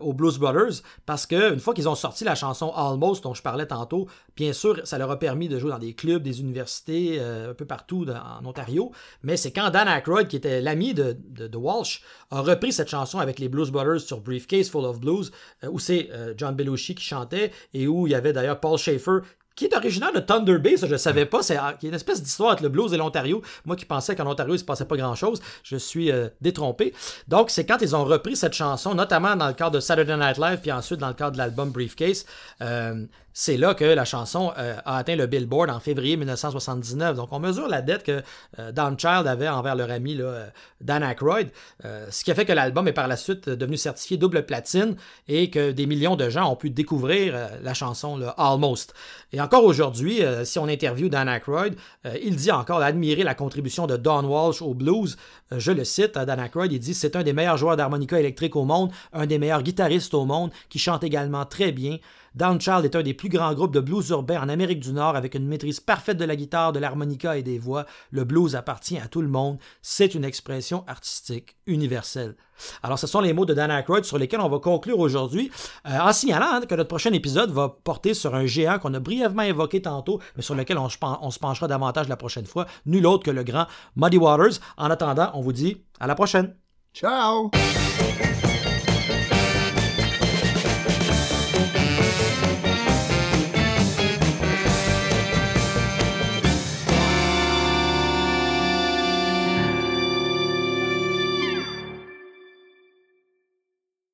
aux 0.00 0.12
Blues 0.12 0.38
Brothers 0.38 0.82
parce 1.06 1.26
qu'une 1.26 1.58
fois 1.58 1.74
qu'ils 1.74 1.88
ont 1.88 1.94
sorti 1.94 2.24
la 2.24 2.34
chanson 2.34 2.72
Almost 2.74 3.24
dont 3.24 3.34
je 3.34 3.42
parlais 3.42 3.66
tantôt, 3.66 4.08
bien 4.36 4.52
sûr, 4.52 4.80
ça 4.84 4.98
leur 4.98 5.10
a 5.10 5.18
permis 5.18 5.48
de 5.48 5.58
jouer 5.58 5.70
dans 5.70 5.78
des 5.78 5.94
clubs, 5.94 6.22
des 6.22 6.40
universités, 6.40 7.18
euh, 7.20 7.50
un 7.50 7.54
peu 7.54 7.64
partout 7.64 8.06
en 8.08 8.44
Ontario. 8.44 8.92
Mais 9.22 9.36
c'est 9.36 9.52
quand 9.52 9.70
Dan 9.70 9.88
Aykroyd, 9.88 10.28
qui 10.28 10.36
était 10.36 10.60
l'ami 10.60 10.94
de, 10.94 11.16
Walsh, 11.56 12.02
a 12.30 12.40
repris 12.40 12.72
cette 12.72 12.88
chanson 12.88 13.18
avec 13.18 13.38
les 13.38 13.48
Blues 13.48 13.70
Brothers 13.70 14.00
sur 14.00 14.20
Briefcase 14.20 14.70
Full 14.70 14.84
of 14.84 15.00
Blues, 15.00 15.32
euh, 15.64 15.68
où 15.70 15.78
c'est 15.78 16.10
John 16.36 16.54
Belushi 16.54 16.94
qui 16.94 17.04
chantait 17.04 17.52
et 17.74 17.86
où 17.86 18.06
il 18.06 18.10
y 18.10 18.14
avait 18.14 18.32
d'ailleurs 18.32 18.60
Paul 18.60 18.78
Schaefer 18.78 19.20
qui 19.54 19.66
est 19.66 19.76
originaire 19.76 20.12
de 20.12 20.20
Thunder 20.20 20.58
Bay, 20.58 20.76
ça 20.76 20.86
je 20.86 20.92
ne 20.92 20.98
savais 20.98 21.26
pas, 21.26 21.42
c'est 21.42 21.58
une 21.82 21.94
espèce 21.94 22.22
d'histoire 22.22 22.50
avec 22.50 22.62
le 22.62 22.68
blues 22.68 22.92
et 22.92 22.96
l'Ontario. 22.96 23.42
Moi 23.64 23.76
qui 23.76 23.84
pensais 23.84 24.16
qu'en 24.16 24.26
Ontario 24.26 24.54
il 24.54 24.58
se 24.58 24.64
passait 24.64 24.84
pas 24.84 24.96
grand-chose, 24.96 25.40
je 25.62 25.76
suis 25.76 26.10
euh, 26.10 26.28
détrompé. 26.40 26.94
Donc 27.28 27.50
c'est 27.50 27.64
quand 27.64 27.78
ils 27.80 27.94
ont 27.94 28.04
repris 28.04 28.36
cette 28.36 28.54
chanson, 28.54 28.94
notamment 28.94 29.36
dans 29.36 29.48
le 29.48 29.54
cadre 29.54 29.72
de 29.72 29.80
Saturday 29.80 30.16
Night 30.16 30.38
Live, 30.38 30.58
puis 30.60 30.72
ensuite 30.72 31.00
dans 31.00 31.08
le 31.08 31.14
cadre 31.14 31.32
de 31.32 31.38
l'album 31.38 31.70
Briefcase, 31.70 32.26
euh, 32.60 33.04
c'est 33.34 33.56
là 33.56 33.74
que 33.74 33.84
la 33.84 34.04
chanson 34.04 34.52
euh, 34.58 34.76
a 34.84 34.98
atteint 34.98 35.16
le 35.16 35.26
Billboard 35.26 35.70
en 35.70 35.80
février 35.80 36.16
1979. 36.16 37.16
Donc 37.16 37.28
on 37.32 37.38
mesure 37.38 37.68
la 37.68 37.82
dette 37.82 38.02
que 38.02 38.22
euh, 38.58 38.72
Don 38.72 38.94
Child 38.96 39.26
avait 39.26 39.48
envers 39.48 39.74
leur 39.74 39.90
ami 39.90 40.18
euh, 40.20 40.46
Dan 40.80 41.02
Aykroyd, 41.02 41.50
ce 41.82 42.24
qui 42.24 42.30
a 42.30 42.34
fait 42.34 42.44
que 42.44 42.52
l'album 42.52 42.88
est 42.88 42.92
par 42.92 43.08
la 43.08 43.16
suite 43.16 43.48
devenu 43.48 43.76
certifié 43.76 44.16
double 44.16 44.44
platine 44.44 44.96
et 45.28 45.50
que 45.50 45.70
des 45.70 45.86
millions 45.86 46.16
de 46.16 46.28
gens 46.28 46.50
ont 46.50 46.56
pu 46.56 46.70
découvrir 46.70 47.34
la 47.62 47.74
chanson 47.74 48.20
Almost. 48.36 48.94
Et 49.32 49.40
encore 49.40 49.64
aujourd'hui, 49.64 50.20
si 50.44 50.58
on 50.58 50.66
interviewe 50.66 51.08
Dan 51.08 51.28
Aykroyd, 51.28 51.74
il 52.22 52.36
dit 52.36 52.50
encore 52.50 52.82
admirer 52.82 53.22
la 53.22 53.34
contribution 53.34 53.86
de 53.86 53.96
Don 53.96 54.24
Walsh 54.24 54.62
au 54.62 54.74
blues. 54.74 55.16
je 55.56 55.72
le 55.72 55.84
cite, 55.84 56.14
Dan 56.14 56.40
Aykroyd, 56.40 56.72
il 56.72 56.80
dit 56.80 56.94
c'est 56.94 57.16
un 57.16 57.22
des 57.22 57.32
meilleurs 57.32 57.56
joueurs 57.56 57.76
d'harmonica 57.76 58.18
électrique 58.18 58.56
au 58.56 58.64
monde, 58.64 58.90
un 59.12 59.26
des 59.26 59.38
meilleurs 59.38 59.62
guitaristes 59.62 60.14
au 60.14 60.24
monde, 60.24 60.50
qui 60.68 60.78
chante 60.78 61.04
également 61.04 61.44
très 61.44 61.72
bien. 61.72 61.98
Downchild 62.34 62.84
est 62.84 62.96
un 62.96 63.02
des 63.02 63.14
plus 63.14 63.28
grands 63.28 63.54
groupes 63.54 63.74
de 63.74 63.80
blues 63.80 64.08
urbain 64.10 64.40
en 64.40 64.48
Amérique 64.48 64.80
du 64.80 64.92
Nord 64.92 65.16
avec 65.16 65.34
une 65.34 65.46
maîtrise 65.46 65.80
parfaite 65.80 66.16
de 66.16 66.24
la 66.24 66.36
guitare, 66.36 66.72
de 66.72 66.78
l'harmonica 66.78 67.36
et 67.36 67.42
des 67.42 67.58
voix. 67.58 67.86
Le 68.10 68.24
blues 68.24 68.56
appartient 68.56 68.98
à 68.98 69.08
tout 69.08 69.22
le 69.22 69.28
monde. 69.28 69.58
C'est 69.82 70.14
une 70.14 70.24
expression 70.24 70.84
artistique 70.86 71.56
universelle. 71.66 72.36
Alors, 72.82 72.98
ce 72.98 73.06
sont 73.06 73.20
les 73.20 73.32
mots 73.32 73.44
de 73.44 73.54
Dan 73.54 73.70
Aykroyd 73.70 74.04
sur 74.04 74.18
lesquels 74.18 74.40
on 74.40 74.48
va 74.48 74.58
conclure 74.58 74.98
aujourd'hui, 74.98 75.50
euh, 75.86 75.98
en 75.98 76.12
signalant 76.12 76.46
hein, 76.52 76.60
que 76.60 76.74
notre 76.74 76.88
prochain 76.88 77.12
épisode 77.12 77.50
va 77.50 77.68
porter 77.68 78.14
sur 78.14 78.34
un 78.34 78.46
géant 78.46 78.78
qu'on 78.78 78.94
a 78.94 79.00
brièvement 79.00 79.42
évoqué 79.42 79.82
tantôt, 79.82 80.20
mais 80.36 80.42
sur 80.42 80.54
lequel 80.54 80.78
on, 80.78 80.88
on 81.20 81.30
se 81.30 81.38
penchera 81.38 81.68
davantage 81.68 82.08
la 82.08 82.16
prochaine 82.16 82.46
fois, 82.46 82.66
nul 82.86 83.06
autre 83.06 83.24
que 83.24 83.30
le 83.30 83.42
grand 83.42 83.66
Muddy 83.96 84.18
Waters. 84.18 84.60
En 84.76 84.90
attendant, 84.90 85.30
on 85.34 85.40
vous 85.40 85.52
dit 85.52 85.82
à 86.00 86.06
la 86.06 86.14
prochaine. 86.14 86.54
Ciao! 86.94 87.50